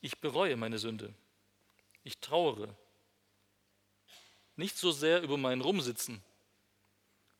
[0.00, 1.14] Ich bereue meine Sünde.
[2.02, 2.76] Ich trauere.
[4.56, 6.22] Nicht so sehr über mein Rumsitzen,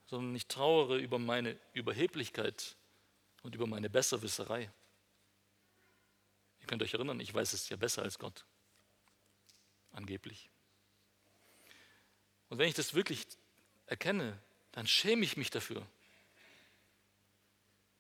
[0.07, 2.77] sondern ich trauere über meine Überheblichkeit
[3.43, 4.71] und über meine Besserwisserei.
[6.67, 8.45] Ihr könnt euch erinnern, ich weiß es ja besser als Gott.
[9.93, 10.51] Angeblich.
[12.49, 13.25] Und wenn ich das wirklich
[13.87, 14.37] erkenne,
[14.73, 15.87] dann schäme ich mich dafür.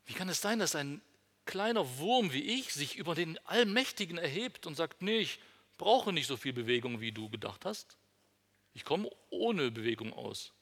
[0.06, 1.00] Wie kann es sein, dass ein
[1.44, 5.38] kleiner Wurm wie ich sich über den Allmächtigen erhebt und sagt, nee, ich
[5.78, 7.96] brauche nicht so viel Bewegung, wie du gedacht hast.
[8.74, 10.52] Ich komme ohne Bewegung aus.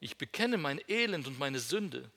[0.00, 2.10] Ich bekenne mein Elend und meine Sünde.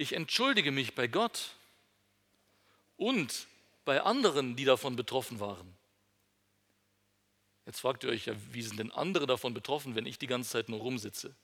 [0.00, 1.56] Ich entschuldige mich bei Gott
[2.96, 3.48] und
[3.84, 5.76] bei anderen, die davon betroffen waren.
[7.66, 10.50] Jetzt fragt ihr euch ja, wie sind denn andere davon betroffen, wenn ich die ganze
[10.50, 11.34] Zeit nur rumsitze?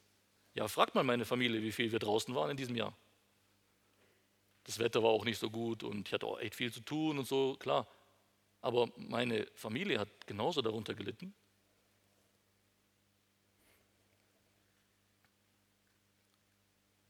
[0.55, 2.97] Ja, fragt mal meine Familie, wie viel wir draußen waren in diesem Jahr.
[4.63, 7.19] Das Wetter war auch nicht so gut und ich hatte auch echt viel zu tun
[7.19, 7.89] und so, klar.
[8.61, 11.35] Aber meine Familie hat genauso darunter gelitten.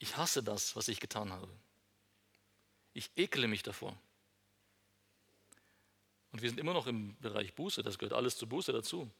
[0.04, 1.48] Ich hasse das, was ich getan habe.
[2.92, 3.96] Ich ekle mich davor.
[6.30, 9.10] Und wir sind immer noch im Bereich Buße, das gehört alles zur Buße dazu.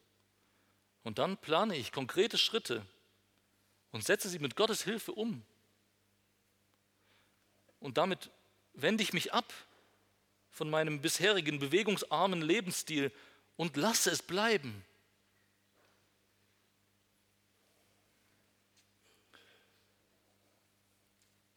[1.03, 2.85] Und dann plane ich konkrete Schritte
[3.93, 5.43] und setze sie mit Gottes Hilfe um.
[7.81, 8.31] Und damit
[8.75, 9.55] wende ich mich ab
[10.51, 13.11] von meinem bisherigen bewegungsarmen Lebensstil
[13.57, 14.85] und lasse es bleiben.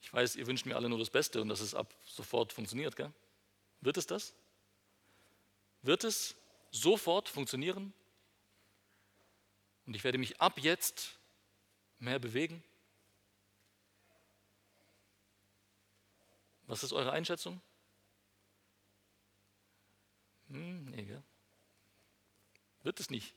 [0.08, 2.96] Ich weiß, ihr wünscht mir alle nur das Beste und dass es ab sofort funktioniert.
[2.96, 3.12] Gell?
[3.82, 4.34] Wird es das?
[5.88, 6.36] wird es
[6.72, 7.94] sofort funktionieren
[9.86, 11.18] und ich werde mich ab jetzt
[11.98, 12.64] mehr bewegen?
[16.64, 17.62] Was ist eure Einschätzung?
[20.50, 21.24] Hm, nee, gell?
[22.84, 23.34] Wird es nicht.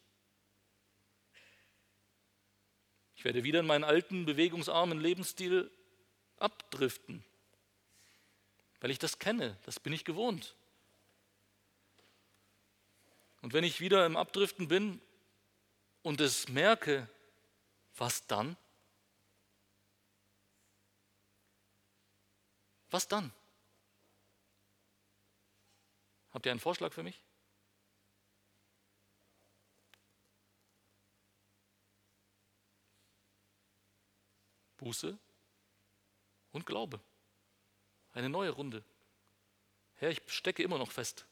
[3.15, 5.71] Ich werde wieder in meinen alten, bewegungsarmen Lebensstil
[6.41, 7.25] abdriften,
[8.81, 10.55] weil ich das kenne, das bin ich gewohnt.
[13.43, 15.01] Und wenn ich wieder im Abdriften bin
[16.03, 17.09] und es merke,
[17.97, 18.57] was dann?
[22.91, 23.33] Was dann?
[26.33, 27.23] Habt ihr einen Vorschlag für mich?
[34.79, 35.19] Buße
[36.53, 37.01] und Glaube.
[38.13, 38.85] Eine neue Runde.
[39.97, 41.27] Herr, ich stecke immer noch fest.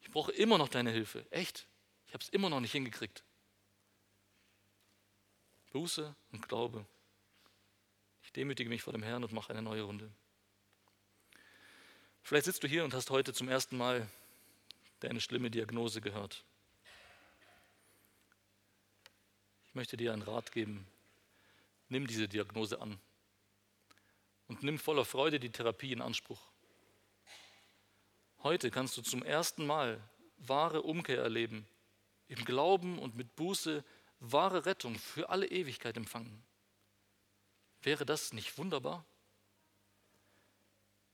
[0.00, 1.26] Ich brauche immer noch deine Hilfe.
[1.30, 1.66] Echt.
[2.06, 3.24] Ich habe es immer noch nicht hingekriegt.
[5.72, 6.86] Buße und Glaube.
[8.22, 10.10] Ich demütige mich vor dem Herrn und mache eine neue Runde.
[12.22, 14.08] Vielleicht sitzt du hier und hast heute zum ersten Mal
[15.00, 16.44] deine schlimme Diagnose gehört.
[19.66, 20.86] Ich möchte dir einen Rat geben.
[21.88, 23.00] Nimm diese Diagnose an
[24.48, 26.40] und nimm voller Freude die Therapie in Anspruch.
[28.42, 30.00] Heute kannst du zum ersten Mal
[30.38, 31.66] wahre Umkehr erleben,
[32.28, 33.84] im Glauben und mit Buße
[34.20, 36.42] wahre Rettung für alle Ewigkeit empfangen.
[37.82, 39.04] Wäre das nicht wunderbar?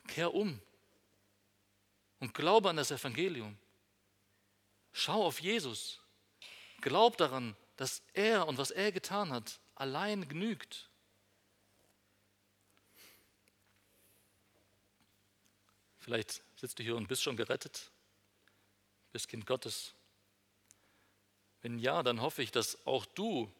[0.06, 0.60] Kehr um
[2.20, 3.58] und glaube an das Evangelium.
[4.92, 6.00] Schau auf Jesus.
[6.80, 10.90] Glaub daran, dass er und was er getan hat, allein genügt.
[16.04, 17.90] Vielleicht sitzt du hier und bist schon gerettet,
[19.10, 19.94] bist Kind Gottes.
[21.62, 23.50] Wenn ja, dann hoffe ich, dass auch du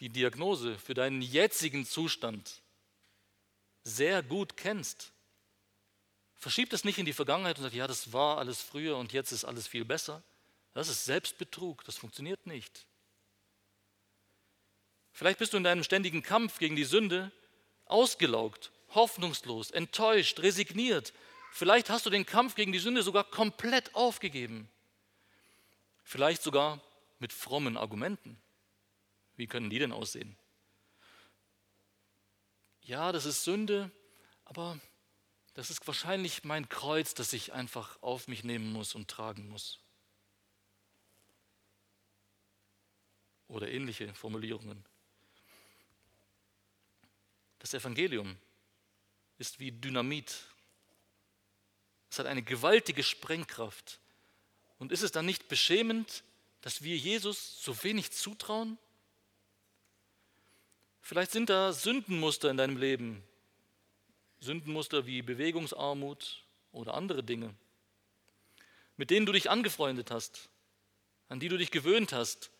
[0.00, 2.60] die Diagnose für deinen jetzigen Zustand
[3.84, 5.12] sehr gut kennst.
[6.34, 9.32] Verschieb es nicht in die Vergangenheit und sag, ja, das war alles früher und jetzt
[9.32, 10.22] ist alles viel besser.
[10.74, 12.86] Das ist Selbstbetrug, das funktioniert nicht.
[15.10, 17.32] Vielleicht bist du in deinem ständigen Kampf gegen die Sünde
[17.86, 21.14] ausgelaugt, hoffnungslos, enttäuscht, resigniert,
[21.56, 24.68] Vielleicht hast du den Kampf gegen die Sünde sogar komplett aufgegeben.
[26.04, 26.82] Vielleicht sogar
[27.18, 28.38] mit frommen Argumenten.
[29.36, 30.36] Wie können die denn aussehen?
[32.82, 33.90] Ja, das ist Sünde,
[34.44, 34.78] aber
[35.54, 39.80] das ist wahrscheinlich mein Kreuz, das ich einfach auf mich nehmen muss und tragen muss.
[43.48, 44.84] Oder ähnliche Formulierungen.
[47.60, 48.36] Das Evangelium
[49.38, 50.54] ist wie Dynamit
[52.16, 54.00] es hat eine gewaltige Sprengkraft.
[54.78, 56.24] Und ist es dann nicht beschämend,
[56.62, 58.78] dass wir Jesus so wenig zutrauen?
[61.02, 63.22] Vielleicht sind da Sündenmuster in deinem Leben,
[64.40, 66.42] Sündenmuster wie Bewegungsarmut
[66.72, 67.54] oder andere Dinge,
[68.96, 70.48] mit denen du dich angefreundet hast,
[71.28, 72.50] an die du dich gewöhnt hast,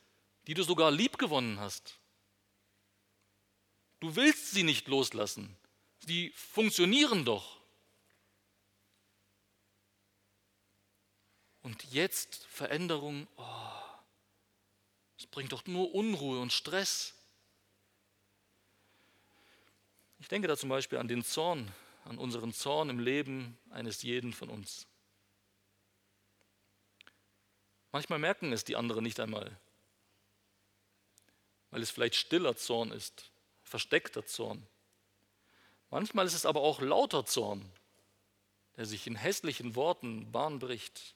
[0.49, 1.99] die du sogar liebgewonnen hast.
[4.01, 5.57] Du willst sie nicht loslassen.
[6.07, 7.57] Sie funktionieren doch.
[11.67, 13.43] Und jetzt Veränderung, oh,
[15.17, 17.13] das bringt doch nur Unruhe und Stress.
[20.21, 24.33] Ich denke da zum Beispiel an den Zorn, an unseren Zorn im Leben eines jeden
[24.33, 24.87] von uns.
[27.91, 29.59] Manchmal merken es die anderen nicht einmal,
[31.73, 33.33] weil es vielleicht stiller Zorn ist,
[33.65, 34.65] versteckter Zorn.
[35.91, 37.69] Manchmal ist es aber auch lauter Zorn,
[38.77, 41.16] der sich in hässlichen Worten Bahn bricht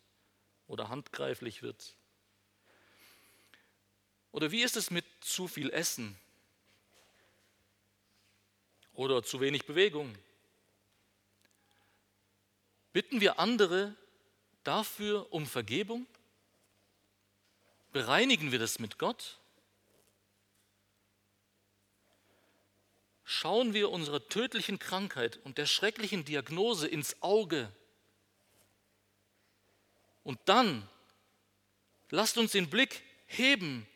[0.71, 1.97] oder handgreiflich wird?
[4.31, 6.17] Oder wie ist es mit zu viel Essen
[8.95, 10.17] oder zu wenig Bewegung?
[12.93, 13.97] Bitten wir andere
[14.63, 16.07] dafür um Vergebung?
[17.93, 19.39] Bereinigen wir das mit Gott?
[23.25, 27.73] Schauen wir unserer tödlichen Krankheit und der schrecklichen Diagnose ins Auge
[30.23, 30.89] und dann
[32.11, 33.87] lasst uns den Blick heben.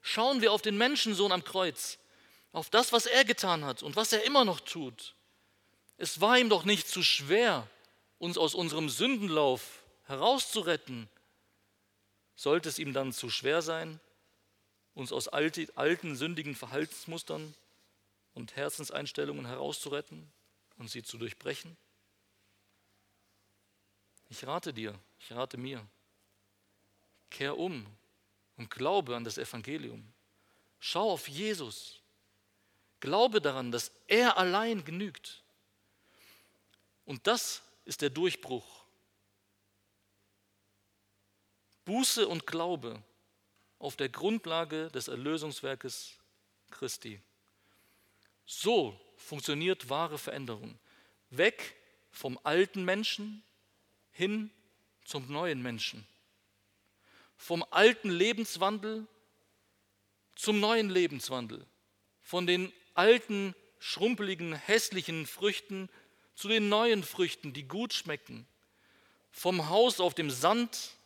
[0.00, 1.98] Schauen wir auf den Menschensohn am Kreuz,
[2.52, 5.14] auf das, was er getan hat und was er immer noch tut.
[5.96, 7.68] Es war ihm doch nicht zu schwer,
[8.18, 11.08] uns aus unserem Sündenlauf herauszuretten.
[12.34, 14.00] Sollte es ihm dann zu schwer sein,
[14.94, 17.54] uns aus alten, sündigen Verhaltensmustern
[18.34, 20.30] und Herzenseinstellungen herauszuretten
[20.78, 21.76] und sie zu durchbrechen?
[24.28, 25.86] Ich rate dir, ich rate mir,
[27.30, 27.86] kehr um
[28.56, 30.12] und glaube an das Evangelium.
[30.80, 32.00] Schau auf Jesus.
[32.98, 35.42] Glaube daran, dass er allein genügt.
[37.04, 38.84] Und das ist der Durchbruch.
[41.84, 43.02] Buße und Glaube
[43.78, 46.16] auf der Grundlage des Erlösungswerkes
[46.70, 47.20] Christi.
[48.46, 50.78] So funktioniert wahre Veränderung.
[51.30, 51.74] Weg
[52.10, 53.42] vom alten Menschen
[54.12, 54.50] hin
[55.04, 56.06] zum neuen Menschen.
[57.36, 59.06] Vom alten Lebenswandel
[60.34, 61.64] zum neuen Lebenswandel.
[62.22, 65.88] Von den alten, schrumpeligen, hässlichen Früchten
[66.34, 68.46] zu den neuen Früchten, die gut schmecken.
[69.30, 70.96] Vom Haus auf dem Sand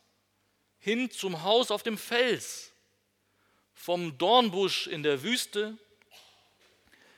[0.79, 2.71] hin zum Haus auf dem Fels.
[3.73, 5.77] Vom Dornbusch in der Wüste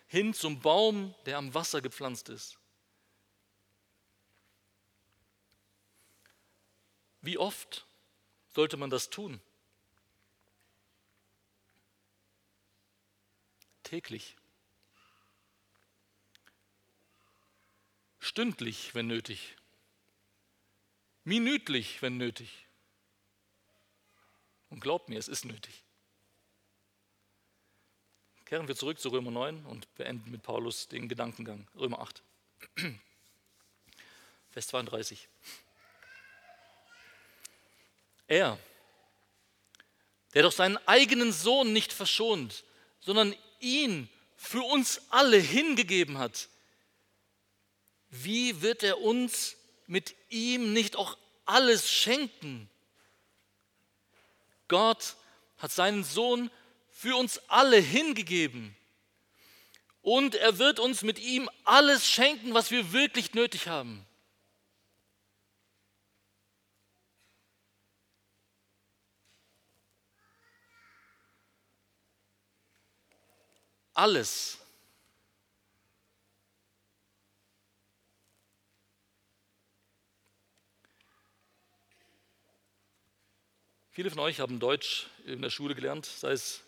[0.08, 2.59] hin zum Baum, der am Wasser gepflanzt ist.
[7.22, 7.86] Wie oft
[8.50, 9.42] sollte man das tun?
[13.84, 14.36] Täglich.
[18.20, 19.56] Stündlich, wenn nötig.
[21.24, 22.68] Minütlich, wenn nötig.
[24.70, 25.84] Und glaubt mir, es ist nötig.
[28.46, 31.68] Kehren wir zurück zu Römer 9 und beenden mit Paulus den Gedankengang.
[31.76, 32.24] Römer 8,
[34.50, 35.28] Vers 32.
[38.30, 38.60] Er,
[40.36, 42.64] der doch seinen eigenen Sohn nicht verschont,
[43.02, 44.08] sondern ihn
[44.38, 46.48] für uns alle hingegeben hat,
[48.12, 49.58] wie wird er uns
[49.88, 52.70] mit ihm nicht auch alles schenken?
[54.68, 55.16] Gott
[55.58, 56.52] hat seinen Sohn
[56.92, 58.76] für uns alle hingegeben.
[60.02, 64.06] Und er wird uns mit ihm alles schenken, was wir wirklich nötig haben.
[74.00, 74.58] Alles.
[83.92, 86.62] Viele von euch haben Deutsch in der Schule gelernt, sei es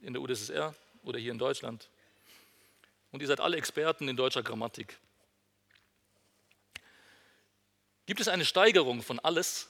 [0.00, 1.90] in der UdSSR oder hier in Deutschland.
[3.10, 4.98] Und ihr seid alle Experten in deutscher Grammatik.
[8.06, 9.68] Gibt es eine Steigerung von alles?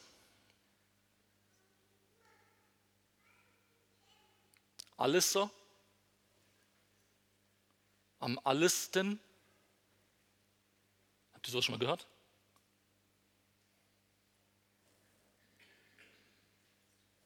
[4.96, 5.50] Alles so?
[8.23, 9.18] Am allesten?
[11.35, 12.07] Habt ihr sowas schon mal gehört?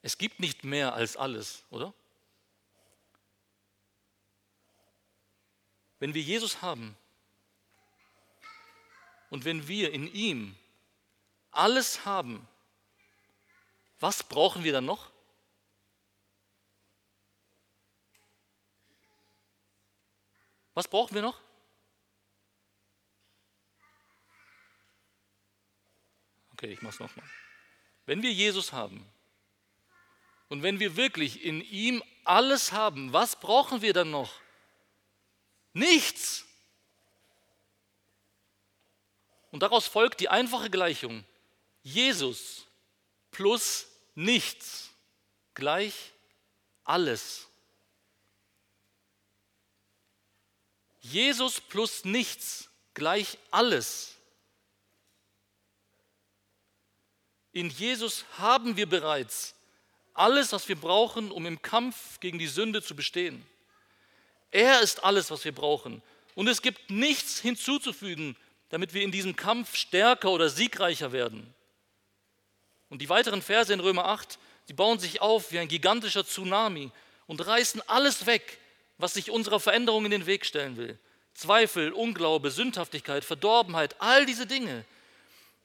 [0.01, 1.93] Es gibt nicht mehr als alles, oder?
[5.99, 6.97] Wenn wir Jesus haben
[9.29, 10.57] und wenn wir in ihm
[11.51, 12.49] alles haben,
[14.01, 15.11] was brauchen wir dann noch?
[20.77, 21.41] Was brauchen wir noch?
[26.53, 27.25] Okay, ich mache es nochmal.
[28.05, 29.11] Wenn wir Jesus haben
[30.51, 34.35] und wenn wir wirklich in ihm alles haben, was brauchen wir dann noch?
[35.73, 36.45] Nichts.
[39.53, 41.25] Und daraus folgt die einfache Gleichung.
[41.85, 42.67] Jesus
[43.31, 44.91] plus nichts
[45.55, 46.13] gleich
[46.85, 47.49] alles.
[51.11, 54.17] Jesus plus nichts gleich alles.
[57.53, 59.55] In Jesus haben wir bereits
[60.15, 63.45] alles, was wir brauchen, um im Kampf gegen die Sünde zu bestehen.
[64.51, 66.03] Er ist alles, was wir brauchen.
[66.35, 68.37] Und es gibt nichts hinzuzufügen,
[68.69, 71.55] damit wir in diesem Kampf stärker oder siegreicher werden.
[72.89, 74.39] Und die weiteren Verse in Römer 8,
[74.69, 76.91] die bauen sich auf wie ein gigantischer Tsunami
[77.27, 78.59] und reißen alles weg,
[78.99, 80.99] was sich unserer Veränderung in den Weg stellen will.
[81.35, 84.85] Zweifel, Unglaube, Sündhaftigkeit, Verdorbenheit, all diese Dinge.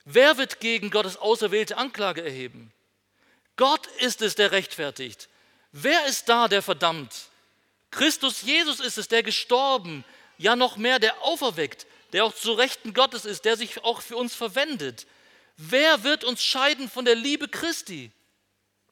[0.03, 2.73] Wer wird gegen Gottes auserwählte Anklage erheben?
[3.55, 5.29] Gott ist es, der rechtfertigt.
[5.71, 7.29] Wer ist da, der verdammt?
[7.91, 10.03] Christus Jesus ist es, der gestorben,
[10.37, 14.17] ja noch mehr, der auferweckt, der auch zu Rechten Gottes ist, der sich auch für
[14.17, 15.05] uns verwendet.
[15.57, 18.11] Wer wird uns scheiden von der Liebe Christi?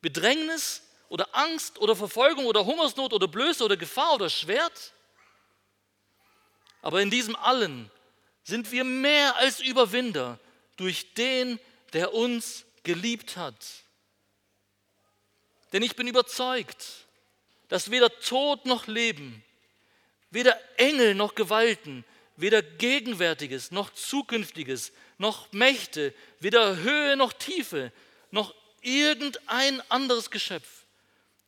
[0.01, 4.93] Bedrängnis oder Angst oder Verfolgung oder Hungersnot oder Blöße oder Gefahr oder Schwert?
[6.81, 7.91] Aber in diesem allen
[8.43, 10.39] sind wir mehr als Überwinder
[10.77, 11.59] durch den,
[11.93, 13.55] der uns geliebt hat.
[15.73, 17.05] Denn ich bin überzeugt,
[17.67, 19.43] dass weder Tod noch Leben,
[20.31, 22.05] weder Engel noch Gewalten,
[22.37, 27.91] weder Gegenwärtiges noch Zukünftiges, noch Mächte, weder Höhe noch Tiefe,
[28.31, 30.78] noch irgendein anderes Geschöpf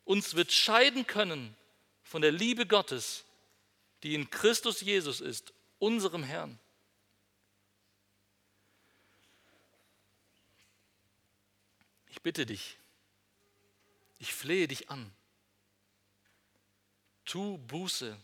[0.04, 1.56] uns wird scheiden können
[2.02, 3.24] von der Liebe Gottes,
[4.02, 6.58] die in Christus Jesus ist, unserem Herrn.
[12.08, 12.76] Ich bitte dich,
[14.18, 15.10] ich flehe dich an,
[17.24, 18.16] tu Buße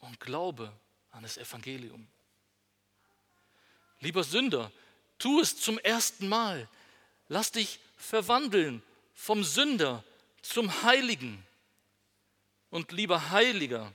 [0.00, 0.72] und glaube
[1.10, 2.06] an das Evangelium.
[4.00, 4.70] Lieber Sünder,
[5.18, 6.68] tu es zum ersten Mal.
[7.28, 8.82] Lass dich verwandeln
[9.14, 10.04] vom Sünder
[10.48, 11.44] zum Heiligen.
[12.70, 13.92] Und lieber Heiliger,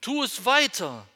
[0.00, 1.06] tu es weiter.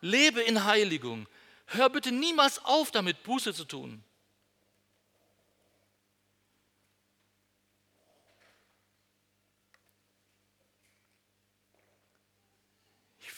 [0.00, 1.26] Lebe in Heiligung.
[1.66, 4.02] Hör bitte niemals auf damit, Buße zu tun.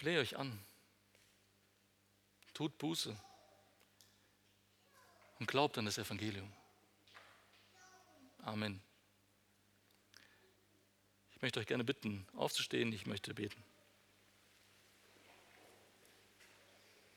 [0.02, 0.58] flehe euch an.
[2.54, 3.16] Tut Buße
[5.38, 6.52] und glaubt an das Evangelium.
[8.42, 8.82] Amen.
[11.42, 12.92] Ich möchte euch gerne bitten, aufzustehen.
[12.92, 13.60] Ich möchte beten.